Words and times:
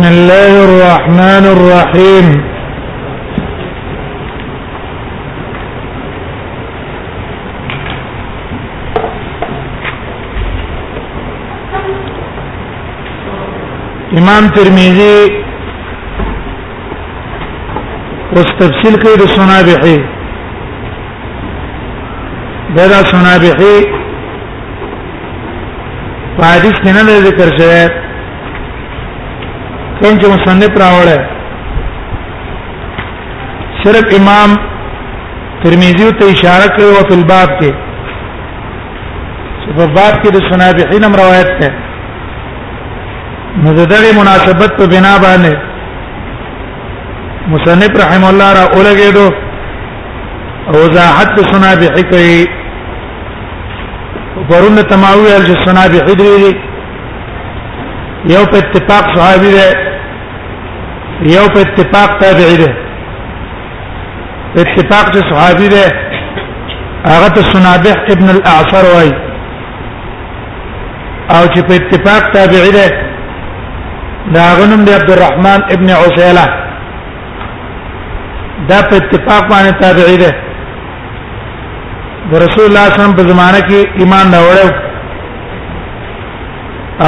بسم 0.00 0.08
الله 0.08 0.52
الرحمن 0.68 1.44
الرحيم 1.56 2.28
امام 14.20 14.48
ترمذی 14.56 15.14
اوس 18.36 18.46
تفصیل 18.60 19.00
کوي 19.04 19.16
د 19.22 19.26
سنابحي 19.36 19.96
دا 22.76 23.04
سنابحي 23.14 23.80
په 26.36 26.44
حدیث 26.46 26.88
ذکر 27.28 27.58
کوم 30.02 30.14
چې 30.20 30.26
مصنف 30.34 30.72
راوړل 30.82 31.22
صرف 33.82 34.06
امام 34.18 34.50
ترمذی 35.62 36.06
ته 36.20 36.26
اشاره 36.34 36.66
کوي 36.76 36.92
او 36.98 37.04
په 37.10 37.14
الباب 37.16 37.48
کې 37.60 37.70
چې 39.62 39.70
په 39.80 39.84
باب 39.96 40.14
کې 40.22 40.28
د 40.36 40.38
سنابحین 40.50 41.02
هم 41.08 41.14
روایت 41.22 41.50
ده 41.62 41.70
مزدغه 43.64 44.10
مناسبت 44.20 44.70
په 44.78 44.84
بنا 44.94 45.14
باندې 45.26 45.54
مصنف 47.56 47.92
رحم 48.04 48.22
الله 48.30 48.48
را 48.60 48.64
اولګېدو 48.72 49.26
او 50.68 50.74
وضاحت 50.86 51.36
سنابح 51.54 51.94
کوي 52.14 52.40
ورونه 54.50 54.82
تماوی 54.96 55.30
الجسنابح 55.36 56.06
دی 56.24 56.42
یو 58.34 58.46
په 58.46 58.58
اتفاق 58.64 59.04
صحابي 59.18 59.50
ده 59.58 59.68
یو 61.24 61.48
په 61.54 61.60
اتفاق 61.60 62.10
تابع 62.20 62.54
دی 62.60 62.68
اتفاق 64.60 65.10
چې 65.12 65.20
صحابي 65.30 65.68
دی 65.68 65.84
هغه 67.04 67.28
ته 67.28 67.42
سنابح 67.52 67.96
ابن 68.14 68.28
الاعصر 68.30 68.84
وای 68.94 69.12
او 71.30 71.42
چې 71.54 71.60
په 71.66 71.74
اتفاق 71.74 72.30
تابع 72.32 72.64
دی 72.76 72.88
دا 74.34 74.44
غنم 74.60 74.84
دی 74.84 74.92
عبد 74.94 75.10
الرحمن 75.10 75.60
ابن 75.74 75.90
عسيله 75.90 76.44
دا 78.68 78.82
په 78.82 78.96
اتفاق 78.96 79.42
باندې 79.52 79.80
تابع 79.80 80.04
دی 80.24 80.32
د 82.30 82.32
رسول 82.44 82.64
الله 82.66 82.66
صلی 82.66 82.66
الله 82.66 82.80
علیه 82.80 83.00
وسلم 83.00 83.16
په 83.16 83.22
زمانه 83.32 83.60
کې 83.68 83.98
ایمان 84.00 84.26
راوړل 84.36 84.72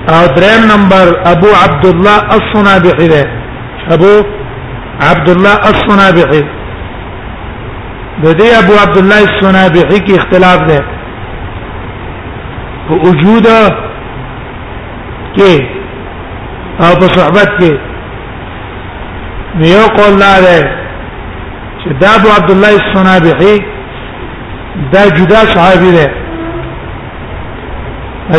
او 0.07 0.27
دریم 0.27 0.61
نمبر 0.71 1.19
ابو 1.25 1.47
عبد 1.63 1.85
الله 1.85 2.17
الصنابحي 2.17 3.07
ده 3.07 3.25
ابو 3.91 4.23
عبد 5.01 5.29
الله 5.29 5.55
الصنابحي 5.69 6.41
د 8.23 8.25
دې 8.39 8.63
ابو 8.63 8.73
عبد 8.83 8.97
الله 8.97 9.19
الصنابحي 9.29 9.99
کې 10.05 10.17
اختلاف 10.19 10.57
ده 10.61 10.79
په 12.89 12.93
وجود 13.07 13.45
کې 15.35 15.55
او 16.83 16.95
په 16.99 17.07
صحبت 17.17 17.49
کې 17.59 17.71
یو 19.75 19.87
قول 19.97 20.19
لا 20.19 20.39
ده 20.41 20.57
چې 21.83 21.89
دا 22.01 22.07
ابو 22.19 22.27
عبد 22.39 22.51
الله 22.51 22.73
الصنابحي 22.81 23.57
دا 24.91 25.07
جدا 25.17 25.41
صحابي 25.53 25.91
ده 25.91 26.07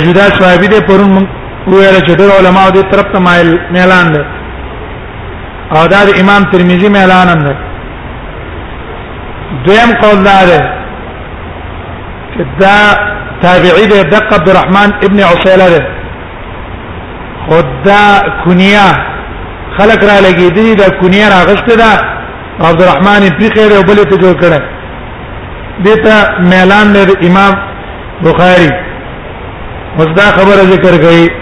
جدا 0.07 0.21
صحابي 0.39 0.67
ده 0.67 0.81
پرون 0.81 1.28
ویل 1.77 1.99
چې 2.06 2.12
ډېر 2.21 2.31
علما 2.39 2.65
دې 2.75 2.83
طرف 2.91 3.06
ته 3.12 3.19
مایل 3.27 3.49
اعلان 3.83 4.06
دي 4.15 4.23
او 5.77 5.83
دا 5.93 6.01
د 6.09 6.21
امام 6.23 6.43
ترمذی 6.53 6.89
اعلان 7.01 7.29
هم 7.34 7.41
دي 7.47 7.55
دویم 9.67 9.91
قول 10.03 10.19
دار 10.28 10.49
دا 12.61 12.75
تابعی 13.43 13.87
دی 13.93 14.03
دقه 14.15 14.37
عبد 14.37 14.49
الرحمن 14.49 14.91
ابن 15.07 15.19
عسیله 15.31 15.69
دی 15.75 15.83
خدا 17.51 18.03
کنیا 18.45 18.87
خلق 19.78 20.01
را 20.11 20.17
لګی 20.27 20.49
دی 20.57 20.75
دا 20.75 20.89
کنیا 21.01 21.28
راغسته 21.34 21.75
دا 21.83 21.91
عبد 22.71 22.83
الرحمن 22.83 23.21
پری 23.39 23.49
خیر 23.55 23.73
او 23.77 23.83
بل 23.83 23.97
ته 24.05 24.17
جوړ 24.23 24.34
کړه 24.43 24.61
دته 25.84 26.15
اعلان 26.57 26.87
دی 26.95 27.27
امام 27.28 27.53
بخاری 28.27 28.71
اوس 29.99 30.07
دا 30.17 30.23
خبره 30.37 30.62
ذکر 30.75 30.95
کړي 31.03 31.38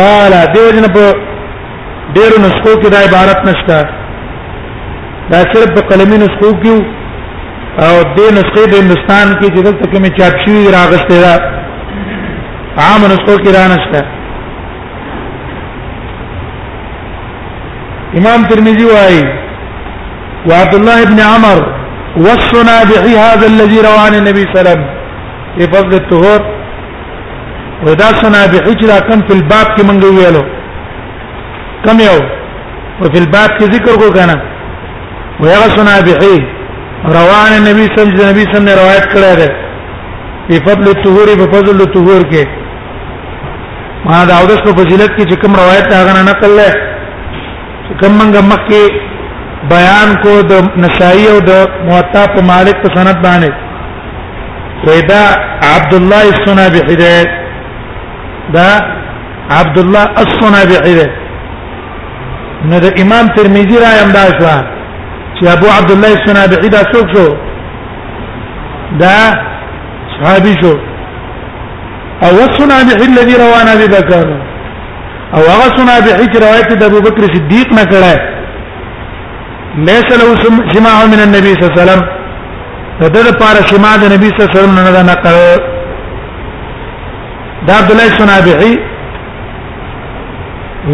قال 0.00 0.32
دیوژن 0.54 0.84
په 0.96 1.04
ډیرو 2.16 2.36
نسخو 2.44 2.72
کې 2.80 2.88
دا 2.94 2.98
عبارت 3.08 3.40
نشته 3.48 3.76
دا 5.32 5.40
صرف 5.52 5.70
په 5.76 5.80
قلمي 5.90 6.16
نسخو 6.24 6.50
کې 6.64 6.74
او 7.86 7.94
د 8.16 8.34
نسخې 8.38 8.64
د 8.72 8.74
هندستان 8.80 9.26
کې 9.40 9.48
چې 9.54 9.60
دلته 9.68 9.84
کې 9.90 9.98
مې 10.02 10.10
چاپ 10.18 10.34
شوی 10.44 10.64
راغسته 10.76 11.16
دا 11.26 11.34
عام 12.86 13.02
نسخو 13.12 13.34
کې 13.42 13.50
را 13.58 13.64
نشته 13.74 14.00
امام 18.20 18.48
ترمذی 18.50 18.86
وايي 18.94 19.22
وعبد 20.48 20.74
الله 20.80 20.98
ابن 21.06 21.20
عمر 21.32 21.58
والصنابعي 22.24 23.14
هذا 23.28 23.46
الذي 23.52 23.78
رواه 23.88 24.08
النبي 24.20 24.42
صلى 24.42 24.54
الله 24.54 24.60
عليه 24.60 24.70
وسلم 24.72 25.54
في 25.56 25.66
فضل 25.76 25.94
الطهور 26.02 26.53
ودا 27.86 28.08
سنا 28.22 28.42
به 28.52 28.58
حجرا 28.66 28.98
کم 29.08 29.20
فی 29.28 29.32
الباب 29.38 29.68
کې 29.76 29.82
منګ 29.88 30.02
ویلو 30.18 30.42
کم 31.84 31.98
یو 32.04 32.16
او 33.00 33.04
فی 33.12 33.18
الباب 33.22 33.50
کې 33.58 33.64
ذکر 33.74 33.96
کو 34.02 34.10
کنه 34.18 34.36
ویا 35.40 35.62
سنا 35.76 35.96
به 36.06 36.14
روان 37.16 37.52
نبی 37.66 37.84
صلی 37.94 38.12
الله 38.12 38.26
علیه 38.26 38.48
وسلم 38.48 38.64
نے 38.68 38.72
روایت 38.80 39.06
کړه 39.14 39.36
ده 39.40 39.48
په 40.48 40.62
فضل 40.68 40.88
الطهور 40.94 41.26
په 41.42 41.46
فضل 41.56 41.80
الطهور 41.86 42.22
کې 42.30 42.46
ما 44.06 44.22
دا 44.32 44.38
اودس 44.40 44.60
په 44.68 44.72
فضیلت 44.80 45.10
کې 45.18 45.40
کوم 45.44 45.52
روایت 45.62 45.88
هغه 45.98 46.12
نه 46.16 46.22
نقل 46.32 46.52
لې 46.62 46.72
کوم 48.02 48.12
منګ 48.20 48.36
مکه 48.50 48.84
بیان 49.76 50.08
کو 50.24 50.40
د 50.48 50.52
نسائی 50.86 51.24
او 51.34 51.38
د 51.52 51.68
موطا 51.92 52.22
په 52.34 52.40
مالک 52.54 52.76
په 52.82 52.94
سند 52.98 53.24
باندې 53.24 53.52
ودا 54.86 55.22
عبد 55.72 55.94
الله 56.02 56.24
السنا 56.34 56.68
بحديث 56.72 57.40
دا 58.52 58.68
عبد 59.58 59.78
الله 59.84 60.04
الصنابعي 60.24 60.94
ده 61.00 61.08
نو 62.70 62.76
د 62.84 62.86
امام 63.02 63.26
ترمذی 63.36 63.76
را 63.84 63.90
یم 64.02 64.10
دا 64.16 64.22
شو 64.38 64.46
چې 65.36 65.42
ابو 65.56 65.66
عبد 65.78 65.90
الله 65.90 66.10
الصنابعي 66.18 66.68
دا 66.68 66.80
څوک 66.92 67.06
شو 67.14 67.26
دا 69.02 69.16
صحابي 70.16 70.54
شو 70.62 70.74
او 72.24 72.32
الصنابعي 72.48 73.04
الذي 73.10 73.34
روى 73.44 73.60
ابي 73.74 73.86
بكر 73.96 74.26
او 75.34 75.42
هغه 75.52 75.66
صنابعي 75.78 76.26
چې 76.32 76.38
روایت 76.46 76.72
د 76.72 76.82
ابو 76.90 77.00
بکر 77.06 77.22
صدیق 77.36 77.68
نه 77.78 77.84
کړه 77.90 78.14
ليس 79.88 80.08
له 80.20 80.28
سماع 80.74 80.96
من 81.12 81.20
النبي 81.26 81.50
صلى 81.54 81.64
الله 81.68 81.72
عليه 81.74 81.82
وسلم 81.90 82.02
دغه 83.14 83.32
پارا 83.40 83.62
سماع 83.74 83.96
د 84.02 84.04
نبی 84.14 84.26
صلی 84.30 84.38
الله 84.38 84.50
علیه 84.50 84.60
وسلم 84.60 84.74
نه 84.74 85.02
نقل 85.12 85.72
دا 87.66 87.74
عبد 87.80 87.90
الله 87.92 88.08
سنابعي 88.18 88.72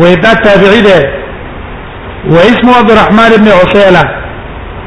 ودا 0.01 0.33
تابعي 0.45 0.81
ده 0.89 0.99
واسمه 2.35 2.73
عبد 2.81 2.91
الرحمن 2.95 3.31
بن 3.43 3.49
عسيلة 3.59 4.05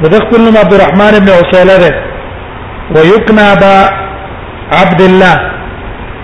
وده 0.02 0.18
كلهم 0.30 0.54
عبد 0.62 0.74
الرحمن 0.76 1.12
بن 1.22 1.30
عسيلة 1.38 1.74
ده 1.84 1.92
ويكنى 2.94 3.44
عبد 4.80 5.00
الله 5.08 5.36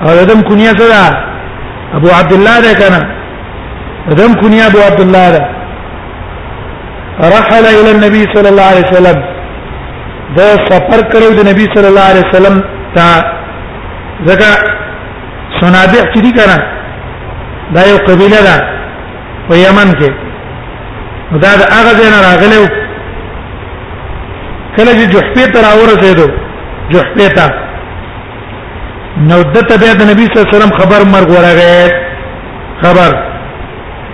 او 0.05 0.17
دم 0.31 0.41
كنية 0.49 0.75
ده 0.93 1.03
ابو 1.97 2.09
عبد 2.19 2.33
الله 2.39 2.57
ده 2.67 2.73
كان 2.81 2.95
دم 4.21 4.33
كنية 4.43 4.65
ابو 4.71 4.81
عبد 4.89 5.01
الله 5.07 5.25
ده 5.37 5.43
رحل 7.37 7.65
الى 7.79 7.91
النبي 7.97 8.23
صلى 8.35 8.49
الله 8.53 8.67
عليه 8.73 8.85
وسلم 8.91 9.17
ده 10.37 10.47
سفر 10.71 11.01
کړو 11.13 11.29
د 11.39 11.41
نبی 11.51 11.65
صلی 11.75 11.89
الله 11.93 12.07
علیه 12.13 12.25
وسلم 12.31 12.57
ته 12.97 13.13
ځکه 14.29 14.51
صنابع 15.61 16.03
چې 16.13 16.19
دي 16.25 16.33
کړه 16.39 16.59
دا 17.75 17.83
یو 17.91 17.99
قبیله 18.09 18.41
ده 18.49 18.57
په 19.49 19.55
یمن 19.65 19.89
کې 20.01 20.11
دا 21.45 21.51
د 21.61 21.63
هغه 21.77 21.93
ځای 21.99 22.09
نه 22.15 22.21
راغلی 22.29 22.63
کله 24.77 24.93
چې 24.99 25.05
جحفې 25.13 25.45
ته 25.53 25.59
راورسېدو 25.67 26.27
جحفې 26.93 27.29
ته 27.37 27.47
نو 29.29 29.39
دته 29.55 29.75
بیا 29.83 29.93
د 29.95 30.03
نبی 30.11 30.25
صلی 30.27 30.37
الله 30.39 30.49
علیه 30.49 30.57
وسلم 30.59 30.77
خبر 30.81 31.01
مرګ 31.15 31.29
ورغی 31.33 31.79
خبر 32.83 33.11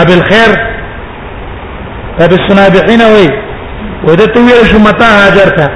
ابل 0.00 0.22
خیر 0.30 0.50
تب 2.18 2.32
الصنابعين 2.38 3.02
وي 3.14 3.26
وده 4.08 4.26
تو 4.34 4.40
ویل 4.46 4.66
شو 4.70 4.78
متا 4.78 5.06
هاجر 5.18 5.48
تا 5.58 5.66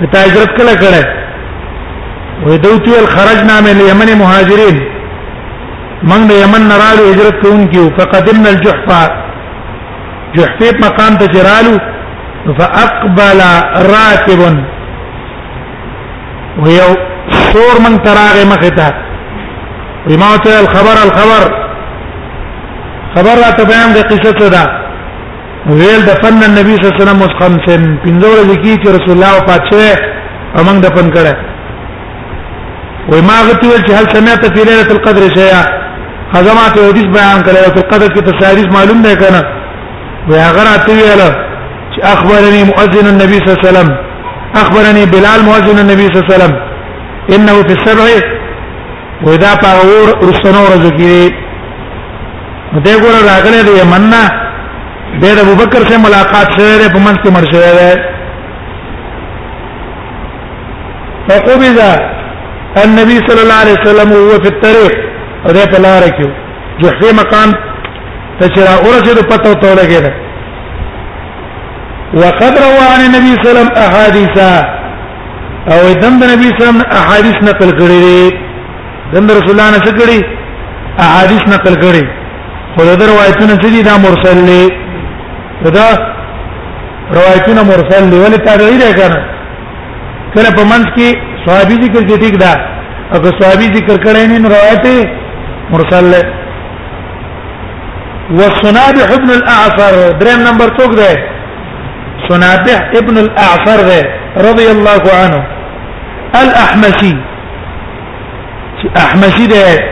متا 0.00 0.20
هجرت 0.26 0.50
کله 0.58 0.74
کړه 0.82 1.04
وده 2.46 2.78
تو 2.78 2.90
ویل 2.92 3.06
خرجنا 3.14 3.60
من 3.60 3.70
اليمن 3.80 4.08
مهاجرين 4.22 4.76
من 6.10 6.20
د 6.28 6.30
یمن 6.42 6.62
نرالو 6.70 7.02
هجرت 7.12 7.36
کوونکو 7.42 7.82
فقدمنا 7.98 8.48
الجحفه 8.50 9.02
جحفه 10.36 10.72
مقام 10.86 11.12
ته 11.18 11.26
جرالو 11.34 11.74
فاقبل 12.58 13.40
راكب 13.92 14.40
ويو 16.62 16.90
سور 17.52 17.74
من 17.84 17.94
تراغ 18.06 18.36
مخته 18.52 18.90
وما 20.10 20.28
الخبر 20.64 20.96
الخبر 21.06 21.69
خبر 23.14 23.34
را 23.44 23.50
ته 23.58 23.64
بیان 23.70 23.90
د 23.92 23.98
قصه 24.10 24.48
دا 24.56 24.64
ویل 25.78 26.02
د 26.08 26.10
فن 26.22 26.40
النبي 26.50 26.74
صلی 26.76 26.84
الله 26.86 26.96
علیه 26.98 27.02
وسلم 27.06 27.22
خمسن 27.40 27.82
پنځور 28.04 28.36
ذکی 28.50 28.74
چې 28.82 28.86
رسول 28.96 29.14
الله 29.16 29.32
وفات 29.38 29.62
شوه 29.70 29.90
امنګ 30.60 30.78
د 30.84 30.86
فن 30.96 31.08
کړه 31.16 31.34
و 33.12 33.14
ما 33.28 33.38
غتی 33.48 33.66
ول 33.72 33.82
چې 33.86 33.92
هل 33.98 34.06
سمعت 34.16 34.40
فی 34.54 34.62
ليله 34.68 34.88
القدر 34.96 35.22
شیئا 35.38 35.62
خزمات 36.34 36.74
حدیث 36.88 37.06
بیان 37.18 37.38
کړه 37.46 37.54
ليله 37.56 37.76
القدر 37.82 38.08
کې 38.14 38.22
تصاریف 38.30 38.66
معلوم 38.76 38.98
نه 39.06 39.14
کنه 39.22 39.40
و 40.28 40.32
هغه 40.48 40.62
راته 40.70 40.88
ویل 40.98 41.22
چې 41.92 41.98
اخبرني 42.14 42.62
مؤذن 42.70 43.06
النبي 43.14 43.36
صلی 43.42 43.48
الله 43.54 43.62
علیه 43.62 43.68
وسلم 43.70 43.88
اخبرني 44.62 45.04
بلال 45.14 45.40
مؤذن 45.48 45.78
النبي 45.84 46.06
صلی 46.08 46.16
الله 46.20 46.26
عليه 46.26 46.36
وسلم 46.36 46.54
انه 47.34 47.54
في 47.68 47.72
السبع 47.78 48.06
واذا 49.26 49.50
طغور 49.66 50.06
رسنور 50.28 50.70
ذکری 50.86 51.30
دې 52.78 52.94
ګور 53.02 53.14
راغله 53.30 53.60
د 53.68 53.70
یمن 53.82 54.02
نه 54.14 54.22
د 55.20 55.24
ابو 55.44 55.54
بکر 55.60 55.82
سره 55.88 55.98
ملاقات 56.06 56.46
شوه 56.56 56.88
په 56.94 56.98
منځ 57.06 57.16
کې 57.22 57.30
مر 57.36 57.44
شوه 57.52 57.72
ده 57.78 57.90
فقبض 61.28 61.78
النبي 62.84 63.16
صلى 63.26 63.40
الله 63.42 63.54
عليه 63.62 63.76
وسلم 63.80 64.12
وهو 64.12 64.30
في 64.44 64.48
الطريق 64.54 64.92
ده 65.56 65.64
په 65.72 65.78
لار 65.84 66.02
کې 66.02 66.26
جحفه 66.82 67.10
مقام 67.22 67.50
ته 68.40 68.48
چې 68.52 68.60
را 68.66 68.74
اورسه 68.84 69.22
پته 69.32 69.52
ته 69.62 69.74
لګیدا 69.82 70.10
وقد 72.20 72.54
روى 72.66 72.84
عن 72.94 73.00
النبي 73.08 73.32
صلى 73.34 73.50
الله 73.50 73.50
عليه 73.50 73.50
وسلم 73.50 73.68
احاديث 73.86 74.34
او 75.74 75.92
دم 76.02 76.14
د 76.20 76.24
نبی 76.32 76.48
صلی 76.54 76.54
الله 76.54 76.62
علیه 76.62 76.62
وسلم 76.62 76.80
احاديث 77.00 77.36
نقل 77.50 77.76
کړي 77.80 78.00
دي 78.06 78.30
دم 79.14 79.26
رسول 79.38 79.50
الله 79.56 79.70
نقل 79.76 79.92
کړي 80.00 80.18
احاديث 81.08 81.42
نقل 81.56 81.74
کړي 81.84 82.19
خو 82.76 82.84
دا 82.84 83.06
روایتونه 83.12 83.54
چې 83.62 83.68
دي 83.74 83.82
دا 83.82 83.94
مرسل 83.98 84.38
دي 84.50 84.68
دا 85.74 85.86
روایتونه 87.18 87.62
مرسل 87.70 88.10
دي 88.10 88.18
ولې 88.24 88.38
تابعی 88.46 88.78
ده 88.82 88.92
کنه 88.94 89.24
کله 90.34 90.50
په 90.58 90.64
منځ 90.72 90.84
کې 90.96 91.18
صحابي 91.46 91.74
ذکر 91.84 92.00
دي 92.10 92.18
ټیک 92.26 92.36
ده 92.42 92.52
او 93.14 93.18
که 93.22 93.30
صحابي 93.40 93.70
ذکر 93.76 93.96
کړي 94.04 94.26
نه 94.28 94.48
روایت 94.48 95.08
مرسل 95.70 96.10
ده 96.10 96.40
والصنابح 98.40 99.10
ابن 99.14 99.30
الاعصر 99.38 99.94
دریم 100.20 100.40
نمبر 100.50 100.70
څوک 100.76 100.94
ده 100.94 101.26
صنابح 102.28 102.90
ابن 103.00 103.18
الاعصر 103.24 103.78
ده 103.88 104.08
رضي 104.46 104.68
الله 104.76 105.02
عنه 105.22 105.46
الاحمسي 106.42 107.16
احمسي 109.06 109.46
ده 109.46 109.82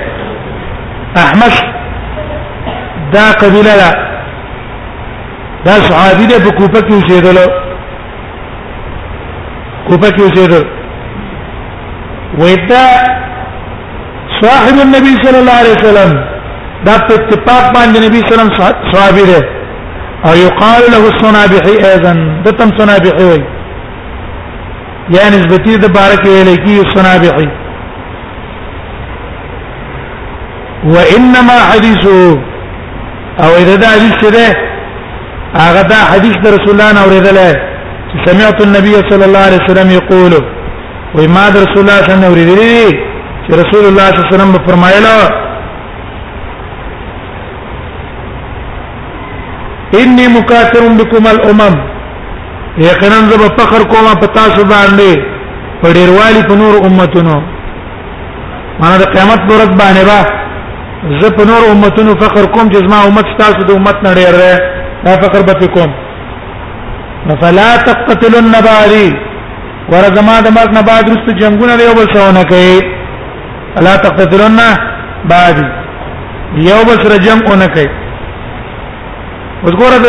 احمس 1.25 1.61
دا 3.15 3.25
قبيله 3.43 3.75
دا 3.83 3.91
دا 5.67 5.75
صحابي 5.91 6.27
ده 6.31 6.39
په 6.45 6.51
کوفه 6.59 6.81
کې 6.87 6.93
اوسېدل 6.99 7.39
کوپه 9.89 10.09
کې 10.15 10.21
اوسېدل 10.25 10.65
وېدا 12.41 12.87
صاحب 14.43 14.77
النبي 14.87 15.13
صلى 15.25 15.39
الله 15.41 15.57
عليه 15.61 15.75
وسلم 15.79 16.11
دا 16.87 16.95
په 17.07 17.13
اتفاق 17.19 17.65
باندې 17.77 17.97
نبی 18.07 18.19
صلی 18.21 18.33
الله 18.33 18.43
عليه 18.43 18.53
وسلم 18.55 18.91
صحابي 18.93 19.25
ده 19.31 19.41
او 20.29 20.35
يقال 20.47 20.83
له 20.93 21.03
الصنابحي 21.13 21.75
ايضا 21.93 22.13
ده 22.45 22.51
تم 22.59 22.71
صنابحي 22.81 23.25
وي 23.31 23.43
يعني 25.17 25.35
نسبتي 25.41 25.77
ده 25.83 25.89
بارك 26.01 26.23
اليكي 26.39 26.77
الصنابحي 26.87 27.49
وانما 30.95 31.57
حديثه 31.73 32.39
او 33.45 33.51
اذا 33.63 33.75
دا 33.81 33.89
حدیث 33.97 34.15
چې 34.23 34.31
ده 34.37 34.47
هغه 35.65 35.83
دا 35.91 35.99
حدیث 36.13 36.37
د 36.45 36.55
رسول 36.55 36.73
الله 36.75 36.91
نه 36.95 37.01
اوریدل 37.05 37.39
چې 38.11 38.17
سمعت 38.29 38.59
النبي 38.67 38.95
صلى 39.11 39.25
الله 39.29 39.43
عليه 39.49 39.61
وسلم 39.65 39.91
يقول 39.99 40.33
وي 41.17 41.27
ما 41.35 41.45
در 41.53 41.61
رسول 41.65 41.81
الله 41.83 41.99
صلى 42.01 42.15
الله 42.15 42.27
عليه 42.31 42.41
وسلم 42.47 42.97
چې 43.47 43.51
رسول 43.63 43.85
الله 43.91 44.07
صلى 44.09 44.19
الله 44.19 44.29
عليه 44.29 44.37
وسلم 44.37 44.55
فرمایله 44.69 45.15
اني 50.03 50.27
مكاثر 50.39 50.83
بكم 51.01 51.27
الامم 51.35 51.75
یقینا 52.87 53.21
زه 53.31 53.37
په 53.49 53.63
فخر 53.63 53.83
کوم 53.93 54.09
په 54.23 54.27
تاسو 54.39 54.61
باندې 54.65 55.23
په 55.83 55.93
ډیروالي 55.99 56.43
په 56.51 56.55
نور 56.63 56.75
امتونو 56.87 57.39
معنا 58.81 58.97
د 59.03 59.05
قیامت 59.15 59.41
پر 59.47 59.57
ورځ 59.59 59.73
باندې 59.83 60.03
با 60.11 60.21
زه 61.21 61.29
په 61.37 61.43
نور 61.49 61.63
امتونو 61.73 62.13
فخر 62.23 62.45
کوم 62.55 62.67
چې 62.73 62.79
زما 62.87 62.99
امت 63.09 63.29
تاسو 63.39 63.61
د 63.67 63.71
امت 63.79 63.99
نه 64.07 64.11
ډېر 64.19 64.35
ده 64.43 64.53
دا 65.05 65.13
فخر 65.23 65.43
به 65.49 65.67
کوم 65.75 65.91
فلا 67.43 67.71
تقتل 67.89 68.35
النباري 68.43 69.09
ورزما 69.93 70.37
د 70.47 70.49
مرګ 70.57 70.71
نه 70.79 70.83
بعد 70.89 71.05
رست 71.13 71.29
جنگونه 71.41 71.75
یو 71.87 71.95
بل 71.99 72.07
سونه 72.17 72.43
کوي 72.51 72.75
فلا 73.75 73.95
تقتلن 74.05 74.57
بعد 75.33 75.57
یو 76.69 76.79
بل 76.91 76.97
سره 77.05 77.19
جنگونه 77.27 77.67
کوي 77.75 77.89
وګوره 79.65 79.99
د 80.07 80.09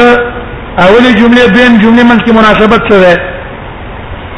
اولی 0.87 1.11
جمله 1.21 1.43
بین 1.55 1.71
جمله 1.83 2.03
منځ 2.09 2.21
کې 2.25 2.31
مناسبت 2.39 2.81
څه 2.89 2.95
ده 3.03 3.13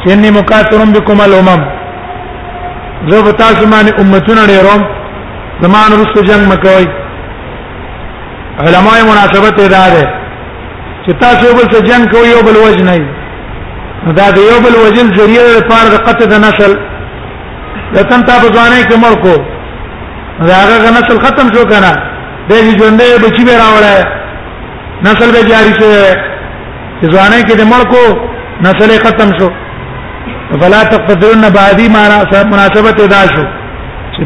چې 0.02 0.06
اني 0.12 0.30
مکاترم 0.38 0.90
بكم 0.96 1.20
الامم 1.26 1.62
زه 3.10 3.32
تاسو 3.32 3.66
باندې 3.66 4.00
امتونه 4.00 4.42
ډېروم 4.46 5.01
زمان 5.62 5.90
رسو 6.02 6.18
جنگ 6.28 6.44
مکوي 6.52 6.86
علماء 8.62 8.94
مناسبت 9.10 9.56
ادا 9.66 9.82
ده 9.94 10.04
چې 11.04 11.10
تاسو 11.20 11.46
بل 11.58 11.66
څه 11.74 11.78
جنگ 11.88 12.04
کوي 12.14 12.28
یو 12.34 12.40
بل 12.48 12.56
وجنه 12.66 12.96
دا 14.18 14.26
د 14.38 14.40
یو 14.50 14.56
بل 14.66 14.74
وجن 14.84 15.06
ذریعہ 15.18 15.44
لپاره 15.56 15.88
د 15.94 16.02
قطع 16.08 16.26
د 16.32 16.42
نسل 16.46 16.72
لتن 17.94 18.20
تاسو 18.28 18.48
ځانې 18.56 18.80
کې 18.88 18.96
مرکو 19.06 19.36
دا 20.50 20.56
هغه 20.64 20.90
نسل 20.98 21.16
ختم 21.28 21.46
شو 21.54 21.64
کنه 21.72 21.92
د 22.48 22.50
دې 22.50 22.76
ژوندې 22.76 23.08
بچی 23.24 23.44
به 23.46 23.56
راوړای 23.62 24.00
نسل 25.08 25.28
به 25.34 25.42
جاری 25.54 25.72
شي 25.80 25.94
ځانې 27.14 27.40
کې 27.46 27.56
د 27.60 27.62
مرکو 27.74 28.04
نسل 28.68 28.90
ختم 29.08 29.30
شو 29.40 29.48
فلا 30.60 30.84
تقدرن 30.92 31.50
بعدي 31.56 31.88
ما 31.98 32.02
مناسبت 32.54 32.98
ادا 33.02 33.22
شو 33.34 33.50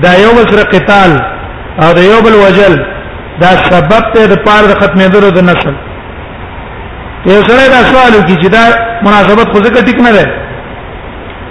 دا 0.05 0.13
یو 0.23 0.31
بل 0.37 0.45
سره 0.53 0.65
قتال 0.75 1.11
او 1.83 1.93
دا 1.97 2.03
یو 2.05 2.21
بل 2.27 2.35
وجل 2.45 2.75
دا 3.41 3.51
سبب 3.71 4.03
ته 4.15 4.27
د 4.27 4.33
پاره 4.47 4.67
د 4.73 4.75
ختمېدلو 4.81 5.31
د 5.37 5.45
نسل 5.51 5.75
یو 7.33 7.41
سره 7.49 7.63
دا 7.77 7.81
سوال 7.91 8.13
کی 8.29 8.35
چې 8.43 8.49
دا 8.57 8.63
مناسبت 9.07 9.49
خو 9.53 9.59
ځکه 9.65 9.81
ټیک 9.89 10.01
نه 10.07 10.13
ده 10.13 10.27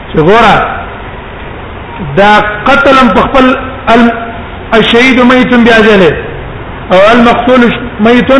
چې 0.09 0.17
ګوره 0.17 0.57
دا 2.19 2.31
قتلم 2.69 3.07
په 3.17 3.21
خپل 3.27 3.45
الشهيد 4.73 5.19
ميت 5.31 5.51
باجله 5.67 6.11
او 6.93 6.99
المقتول 7.13 7.61
ميت 8.07 8.31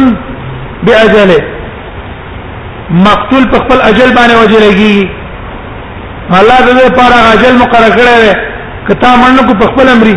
باجله 0.88 1.40
مقتول 2.90 3.44
په 3.54 3.58
خپل 3.64 3.82
اجل 3.90 4.16
باندې 4.18 4.36
وجلږي 4.44 5.10
الله 6.42 6.58
دې 6.58 6.88
لپاره 6.88 7.18
اجل 7.36 7.56
مقرر 7.64 7.92
کړی 7.98 8.20
دی 8.26 8.54
کتا 8.88 9.10
مړنه 9.22 9.44
کو 9.48 9.54
په 9.60 9.66
خپل 9.74 9.88
امري 9.96 10.16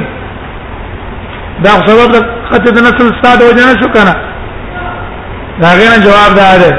دا 1.67 1.73
سبب 1.87 2.11
د 2.15 2.19
خطه 2.51 2.71
د 2.77 2.83
نسل 2.87 3.07
ساده 3.23 3.45
وجنه 3.51 3.75
شو 3.83 3.89
کنه 3.97 4.15
دا 5.63 5.69
غنه 5.79 5.97
جواب 6.07 6.33
ده 6.39 6.49
ده 6.63 6.71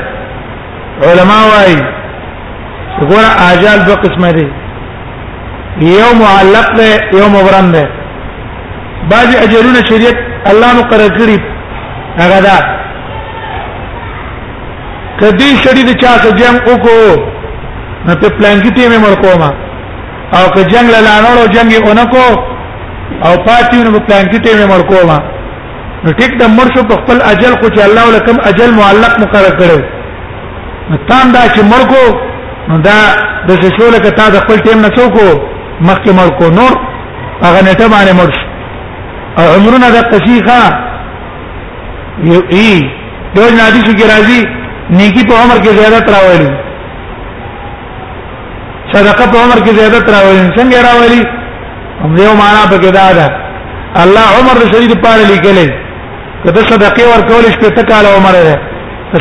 علما 1.12 1.38
وايي 1.51 1.77
وګوره 3.00 3.29
اجال 3.51 3.79
دوه 3.88 3.96
قسمه 4.03 4.31
دي 4.38 4.46
یو 6.00 6.10
معلق 6.24 6.67
ده 6.79 6.88
یو 7.19 7.25
مبرم 7.36 7.67
ده 7.75 7.84
بعض 9.12 9.29
اجلونه 9.46 9.81
شریعت 9.89 10.17
الله 10.51 10.69
مقرر 10.81 11.12
کړی 11.17 11.38
هغه 12.22 12.39
ده 12.46 12.58
کدی 15.22 15.50
شری 15.63 15.84
د 15.89 15.98
چا 16.03 16.12
ته 16.25 16.29
جام 16.41 16.55
وکړو 16.69 17.12
نو 18.05 18.13
په 18.22 18.29
پلان 18.38 18.62
کې 18.62 18.72
ته 18.75 18.89
مې 18.89 19.00
مرکوما 19.08 19.50
او 20.38 20.50
که 20.50 20.63
جنگ 20.63 20.89
لانړو 21.05 21.45
جنگ 21.55 21.71
اونکو 21.88 22.17
او 23.27 23.31
پاتیونو 23.48 23.91
په 23.93 24.00
پلان 24.07 24.25
کې 24.31 24.38
ټیمه 24.45 24.65
مړکو 24.71 24.98
ما 25.09 25.17
نو 26.05 26.12
ټیک 26.19 26.31
د 26.41 26.51
مرشو 26.57 26.83
په 26.89 26.95
خپل 27.01 27.21
اجل 27.31 27.53
خو 27.62 27.67
چې 27.75 27.81
الله 27.88 28.01
ولکم 28.09 28.38
اجل 28.50 28.71
معلق 28.79 29.13
مقرر 29.24 29.55
کړو 29.62 29.79
نو 30.89 30.98
تام 31.09 31.31
دا 31.38 31.41
چې 31.53 31.62
مړکو 31.71 32.05
نو 32.71 32.77
دا 32.89 33.00
د 33.48 33.51
شول 33.79 33.93
کې 34.03 34.12
تا 34.21 34.29
د 34.36 34.45
خپل 34.45 34.57
ټیم 34.67 34.79
نه 34.86 34.89
څوک 34.98 35.15
مخکې 35.81 36.12
مړکو 36.19 36.45
نور 36.59 36.74
هغه 37.43 37.62
نته 37.69 37.88
باندې 37.88 38.13
مرش 38.21 38.38
او 39.39 39.45
عمرونه 39.57 39.88
د 39.98 40.07
قصیخه 40.12 40.62
یو 42.31 42.39
ای 42.55 42.71
دوی 43.36 43.51
نه 43.59 43.67
دي 43.74 43.81
چې 43.88 44.03
راځي 44.13 44.39
نیکی 44.89 45.27
په 45.27 45.36
عمر 45.43 45.57
کې 45.63 45.69
زیادت 45.79 46.05
راوړي 46.17 46.50
صدقه 48.93 49.25
په 49.31 49.38
عمر 49.46 49.60
کې 49.65 49.72
زیادت 49.79 50.05
راولي 50.15 50.46
څنګه 50.58 50.77
راولي 50.88 51.22
هم 52.03 52.12
یو 52.25 52.34
معنا 52.41 52.62
په 52.72 52.77
کې 52.81 52.91
دا 52.98 53.08
ده 53.17 53.27
الله 54.03 54.25
عمر 54.38 54.55
د 54.62 54.72
شریف 54.74 54.93
پاره 55.05 55.24
لیکلې 55.31 55.67
کته 56.43 56.62
صدقه 56.72 57.03
ورکول 57.12 57.43
شپه 57.58 57.69
ته 57.79 57.84
کال 57.91 58.05
عمر 58.17 58.36
ده 58.48 58.55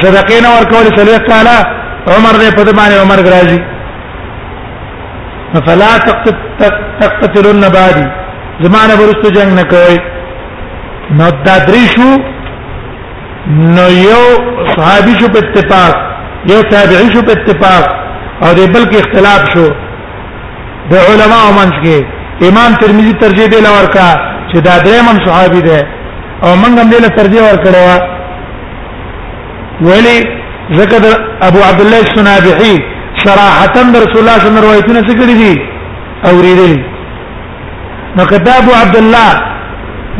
صدقه 0.05 0.37
نه 0.47 0.51
ورکول 0.57 0.87
سلوه 1.01 1.19
کال 1.33 1.49
عمر 2.17 2.35
دې 2.41 2.51
په 2.57 2.63
باندې 2.79 2.97
عمر 3.05 3.21
راځي 3.35 3.61
فلا 5.67 5.93
تقتلن 7.11 7.61
بعدي 7.77 8.07
زمانه 8.65 8.95
برستو 9.03 9.29
جنگ 9.37 9.53
نه 9.53 9.63
کوي 9.63 9.99
نو 11.21 11.29
دا 11.47 11.55
دریشو 11.69 12.11
نو 13.77 13.87
یو 14.09 14.23
صحابي 14.75 15.15
شو 15.21 15.29
په 15.37 15.41
اتفاق 15.45 15.97
یو 16.53 16.61
تابعي 16.75 17.09
شو 17.15 17.23
په 17.31 17.37
اتفاق 17.37 17.97
او 18.45 18.49
دې 18.59 18.65
بلکې 18.75 18.97
اختلاف 19.05 19.41
شو 19.53 19.67
د 20.91 20.93
علماو 21.11 21.49
منځ 21.61 21.75
کې 21.85 21.97
امام 22.51 22.71
ترمذی 22.81 23.13
ترجیح 23.23 23.47
دی 23.53 23.61
لورکا 23.67 24.09
چې 24.51 24.59
دا 24.67 24.75
درېم 24.87 25.07
صحابي 25.27 25.61
دی 25.69 25.81
او 26.45 26.51
موږ 26.63 26.73
هم 26.81 26.89
دې 26.93 26.99
له 27.05 27.09
ترجیح 27.19 27.43
ورکړو 27.45 27.87
ولی 29.89 30.19
ذکر 30.81 31.01
ابو 31.49 31.59
عبد 31.69 31.81
الله 31.81 32.01
السنابحي 32.07 32.75
صراحه 33.25 33.75
رسول 33.75 33.89
الله 33.95 34.07
صلی 34.21 34.21
الله 34.21 34.33
علیه 34.33 34.43
وسلم 34.47 34.59
روایتونه 34.67 35.01
ذکر 35.11 35.27
دي 35.43 35.55
او 36.29 36.35
ریدل 36.47 36.75
نو 38.17 38.23
کدا 38.33 38.53
ابو 38.63 38.71
عبد 38.83 38.97
الله 39.03 39.31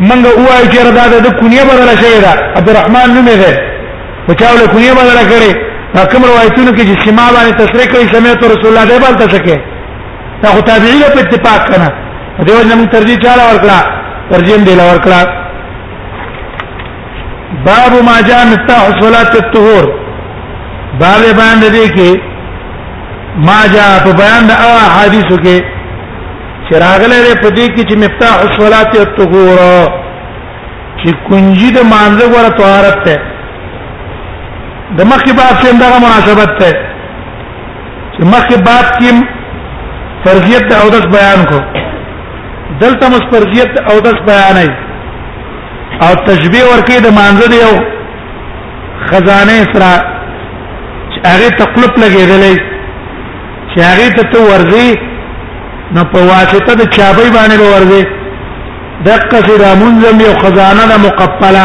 موږ 0.09 0.23
وایو 0.25 0.71
چې 0.71 0.79
ردا 0.87 1.05
د 1.25 1.27
کونیه 1.39 1.63
بدل 1.71 1.89
شوی 2.03 2.19
دا 2.25 2.33
عبد 2.57 2.67
الرحمن 2.69 3.07
نوم 3.15 3.27
یې 3.33 3.37
دی 3.43 3.53
وچاوله 4.29 4.65
کونیه 4.75 4.93
بدل 5.01 5.19
کړی 5.33 5.51
کوم 5.93 6.23
روایتونو 6.25 6.71
کې 6.71 6.85
چې 6.85 7.07
سما 7.07 7.23
باندې 7.33 7.57
تصریح 7.59 7.85
کوي 7.93 8.07
سمعت 8.13 8.43
رسول 8.49 8.67
الله 8.71 8.85
دی 8.89 8.97
باندې 9.05 9.27
تشکه 9.27 9.57
دا 10.41 10.49
خو 10.55 10.61
تابعین 10.61 11.01
په 11.13 11.19
اتفاق 11.21 11.63
کنا 11.69 11.87
دیو 12.45 12.57
جن 12.63 12.77
موږ 12.81 12.91
ترجیح 12.95 13.17
چاله 13.23 13.43
ورکړه 13.49 13.79
ترجیح 14.33 14.57
دی 14.67 14.75
لا 14.79 14.83
ورکړه 14.91 15.21
باب 17.69 17.93
ما 18.09 18.17
جاء 18.27 18.41
مفتاح 18.51 18.83
صلاه 19.01 19.29
الطهور 19.39 19.85
باب 20.99 21.21
باندې 21.39 21.69
دی 21.77 21.87
کې 21.95 22.19
ما 23.47 23.59
جاء 23.77 23.89
په 24.05 24.11
بیان 24.21 24.47
د 24.51 24.61
احادیثو 24.67 25.37
کې 25.43 25.57
چې 26.67 26.73
راغله 26.85 27.07
لري 27.15 27.35
په 27.41 27.49
دې 27.55 27.67
کې 27.75 27.83
چې 27.89 27.95
مفتاح 27.97 28.35
صلاه 28.59 28.89
الطهور 29.03 29.89
چې 30.97 31.13
کنجي 31.29 31.71
د 31.79 31.91
مانزه 31.95 32.25
ور 32.35 32.49
طهارت 32.61 33.03
ته 33.09 33.28
د 34.97 34.99
مخکې 35.11 35.31
باب 35.39 35.55
کې 35.61 35.71
دغه 35.85 35.97
مناسبت 36.05 36.51
ده 36.61 36.69
چې 38.13 38.19
مخکې 38.33 38.57
باب 38.69 38.85
کې 38.97 39.11
فرضیت 40.23 40.63
د 40.69 40.73
اودس 40.83 41.05
بیان 41.15 41.39
کو 41.49 41.59
دلته 42.81 43.09
مس 43.11 43.25
فرضیت 43.33 43.69
د 43.77 43.91
اودس 43.91 44.17
بیان 44.29 44.57
ای 44.63 44.69
او 46.05 46.11
تشبیه 46.29 46.63
ورکې 46.69 46.97
د 47.05 47.13
مانزه 47.19 47.47
دی 47.53 47.59
او 47.69 47.75
خزانه 49.09 49.57
سره 49.73 49.91
هغه 51.29 51.49
تقلب 51.59 51.93
لګېدلې 52.03 52.55
چې 53.71 53.79
هغه 53.91 54.07
ته 54.15 54.23
تو 54.31 54.39
ورزي 54.51 54.89
نو 55.95 56.01
په 56.13 56.19
واسطه 56.31 56.73
د 56.75 56.83
چابې 56.95 57.29
باندې 57.35 57.61
ورزي 57.73 58.03
دقه 59.05 59.37
سره 59.49 59.67
منظم 59.83 60.15
یو 60.27 60.33
خزانه 60.43 60.97
مقفله 61.05 61.63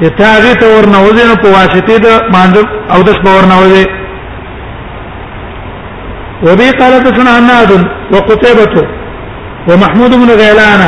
چې 0.00 0.08
ته 0.18 0.26
هغه 0.34 0.52
ته 0.60 0.66
ورنوځې 0.76 1.24
نو 1.28 1.34
په 1.42 1.48
واسطه 1.56 1.94
د 2.04 2.06
مانځ 2.34 2.54
او 2.94 2.98
د 3.06 3.08
سپور 3.18 3.42
نوځې 3.52 3.84
وبي 6.46 6.68
قال 6.80 6.92
تسنى 7.06 7.30
عناد 7.38 7.70
وقتيبة 8.14 8.74
ومحمود 9.68 10.12
بن 10.20 10.30
غيلان 10.40 10.82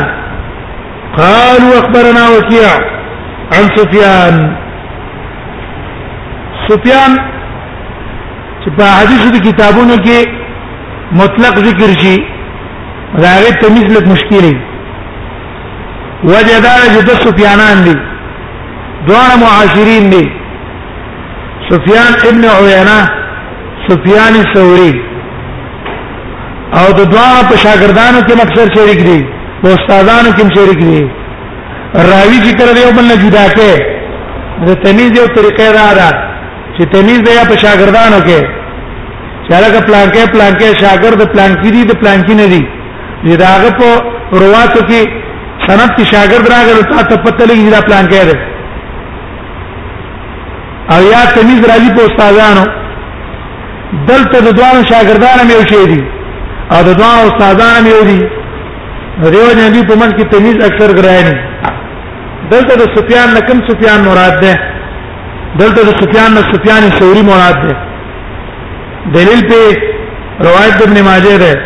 قالوا 1.19 1.75
اخبرنا 1.81 2.25
وكيع 2.37 2.71
عن 3.54 3.64
سفيان 3.78 4.35
سفيان 6.69 7.12
چې 8.62 8.69
په 8.78 8.85
حدیث 8.99 9.23
د 9.35 9.37
کتابونو 9.47 9.95
کې 10.07 10.19
مطلق 11.23 11.54
ذکر 11.69 11.90
شي 12.00 12.16
راغې 13.14 13.52
تمیز 13.64 13.87
لږ 13.97 14.04
مشکلې 14.14 14.54
وجدا 16.33 16.75
چې 16.95 17.00
د 17.09 17.11
سفیانان 17.26 17.78
دي 17.88 17.99
دوار 19.06 19.32
معاشرین 19.42 20.11
دي 20.11 20.25
سفیان 21.71 22.12
ابن 22.30 22.44
عیینه 22.56 22.99
سفیان 23.88 24.35
ثوری 24.54 24.92
او 26.80 26.87
د 26.99 27.11
دوار 27.14 27.40
په 27.50 27.56
شاګردانو 27.62 28.21
کې 28.26 28.35
مکسر 28.42 28.66
شریک 28.75 29.00
دي 29.09 29.18
او 29.62 29.68
استادانو 29.76 30.30
کې 30.37 30.44
شریک 30.56 30.80
دي 30.90 31.00
راوی 32.11 32.38
ذکر 32.47 32.68
دی 32.76 32.82
او 32.87 32.92
بل 33.00 33.06
نه 33.12 33.16
جدا 33.25 33.44
کې 33.56 33.71
د 34.68 34.78
تمیز 34.85 35.11
یو 35.21 35.26
طریقې 35.37 35.68
را 35.78 35.88
را 35.99 36.09
چې 36.76 36.82
تمیز 36.94 37.18
دی 37.26 37.32
په 37.49 37.56
شاګردانو 37.62 38.18
کې 38.26 38.40
چې 39.47 39.52
هغه 39.54 39.78
پلانکې 39.87 40.25
پلانکې 40.32 40.71
شاګرد 40.85 41.23
پلانکې 41.32 41.71
دي 41.76 41.85
د 41.90 42.00
پلانکې 42.00 42.35
نه 42.42 42.47
دي 43.26 43.37
دا 43.42 43.47
هغه 43.47 43.71
په 43.82 44.40
رواتو 44.44 44.80
کې 44.88 45.00
سند 45.68 45.90
کې 45.97 46.04
شاګرد 46.14 46.47
راغلی 46.52 47.06
ته 47.09 47.16
پته 47.26 47.47
لګی 47.52 47.71
دا 47.76 47.80
پلانکې 47.88 48.25
دی 48.32 48.40
او 50.90 51.00
یا 51.14 51.22
تمیز 51.34 51.60
راځي 51.70 51.90
په 51.96 52.02
استادانو 52.08 52.64
دلته 54.10 54.36
د 54.46 54.48
دوه 54.58 54.82
شاګردانو 54.90 55.42
مې 55.48 55.54
وشي 55.60 55.84
دي 55.90 56.00
او 56.74 56.80
د 56.88 56.98
دوه 57.00 57.16
استادانو 57.28 57.82
مې 57.86 57.94
ودي 58.00 58.20
ریو 59.32 59.46
نه 59.60 59.68
دي 59.74 59.82
په 59.90 59.94
من 60.00 60.10
کې 60.16 60.24
تمیز 60.34 60.56
اکثر 60.68 60.92
ګرایي 60.98 61.24
دلته 62.52 62.72
د 62.82 62.84
سفیان 62.96 63.28
نه 63.34 63.40
کم 63.48 63.58
سفیان 63.70 64.00
مراد 64.10 64.34
ده 64.44 64.54
دلته 65.60 65.80
د 65.88 65.90
سفیان 66.02 66.30
نه 66.36 66.42
سفیان 66.52 66.82
ثوری 67.00 67.22
مراد 67.32 67.58
ده 67.66 67.74
دلیل 69.16 69.40
په 69.48 69.60
روایت 70.48 70.76
ابن 70.86 71.02
ماجه 71.08 71.36
ده 71.38 71.60